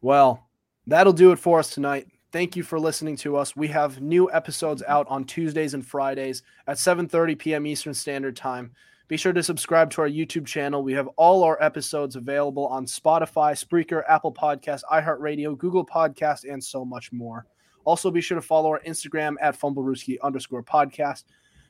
[0.00, 0.48] Well,
[0.86, 2.06] that'll do it for us tonight.
[2.32, 3.54] Thank you for listening to us.
[3.54, 7.66] We have new episodes out on Tuesdays and Fridays at 7:30 p.m.
[7.66, 8.72] Eastern Standard Time.
[9.06, 10.82] Be sure to subscribe to our YouTube channel.
[10.82, 16.64] We have all our episodes available on Spotify, Spreaker, Apple Podcasts, iHeartRadio, Google Podcast, and
[16.64, 17.44] so much more.
[17.84, 21.24] Also, be sure to follow our Instagram at fumblerooski underscore podcast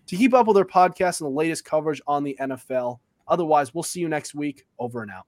[0.06, 3.00] to keep up with our podcast and the latest coverage on the NFL.
[3.26, 4.64] Otherwise, we'll see you next week.
[4.78, 5.26] Over and out.